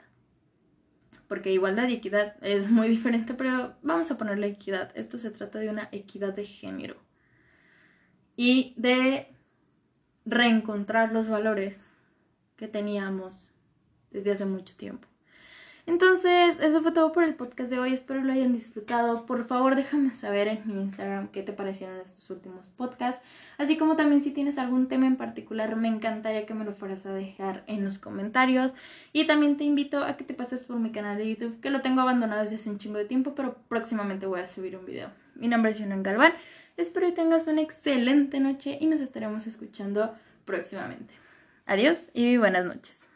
porque 1.32 1.50
igualdad 1.50 1.88
y 1.88 1.94
equidad 1.94 2.36
es 2.42 2.70
muy 2.70 2.88
diferente, 2.88 3.32
pero 3.32 3.74
vamos 3.80 4.10
a 4.10 4.18
ponerle 4.18 4.48
equidad. 4.48 4.92
Esto 4.94 5.16
se 5.16 5.30
trata 5.30 5.60
de 5.60 5.70
una 5.70 5.88
equidad 5.90 6.34
de 6.34 6.44
género 6.44 6.96
y 8.36 8.74
de 8.76 9.34
reencontrar 10.26 11.10
los 11.10 11.28
valores 11.28 11.94
que 12.56 12.68
teníamos 12.68 13.54
desde 14.10 14.32
hace 14.32 14.44
mucho 14.44 14.76
tiempo. 14.76 15.08
Entonces, 15.84 16.60
eso 16.60 16.80
fue 16.80 16.92
todo 16.92 17.10
por 17.10 17.24
el 17.24 17.34
podcast 17.34 17.68
de 17.70 17.80
hoy. 17.80 17.92
Espero 17.92 18.22
lo 18.22 18.32
hayan 18.32 18.52
disfrutado. 18.52 19.26
Por 19.26 19.44
favor, 19.44 19.74
déjame 19.74 20.10
saber 20.10 20.46
en 20.46 20.62
mi 20.64 20.74
Instagram 20.74 21.28
qué 21.28 21.42
te 21.42 21.52
parecieron 21.52 22.00
estos 22.00 22.30
últimos 22.30 22.68
podcasts. 22.68 23.24
Así 23.58 23.76
como 23.76 23.96
también 23.96 24.20
si 24.20 24.30
tienes 24.30 24.58
algún 24.58 24.86
tema 24.86 25.06
en 25.06 25.16
particular, 25.16 25.74
me 25.74 25.88
encantaría 25.88 26.46
que 26.46 26.54
me 26.54 26.64
lo 26.64 26.72
fueras 26.72 27.04
a 27.06 27.12
dejar 27.12 27.64
en 27.66 27.84
los 27.84 27.98
comentarios. 27.98 28.74
Y 29.12 29.26
también 29.26 29.56
te 29.56 29.64
invito 29.64 30.04
a 30.04 30.16
que 30.16 30.22
te 30.22 30.34
pases 30.34 30.62
por 30.62 30.78
mi 30.78 30.92
canal 30.92 31.18
de 31.18 31.28
YouTube, 31.28 31.60
que 31.60 31.70
lo 31.70 31.82
tengo 31.82 32.00
abandonado 32.00 32.42
desde 32.42 32.56
hace 32.56 32.70
un 32.70 32.78
chingo 32.78 32.98
de 32.98 33.04
tiempo, 33.04 33.34
pero 33.34 33.56
próximamente 33.68 34.26
voy 34.26 34.40
a 34.40 34.46
subir 34.46 34.76
un 34.76 34.86
video. 34.86 35.10
Mi 35.34 35.48
nombre 35.48 35.72
es 35.72 35.78
Junan 35.78 36.04
Galván. 36.04 36.32
Espero 36.76 37.06
que 37.06 37.12
tengas 37.12 37.48
una 37.48 37.60
excelente 37.60 38.38
noche 38.38 38.78
y 38.80 38.86
nos 38.86 39.00
estaremos 39.00 39.48
escuchando 39.48 40.14
próximamente. 40.44 41.12
Adiós 41.66 42.10
y 42.14 42.36
buenas 42.36 42.64
noches. 42.64 43.11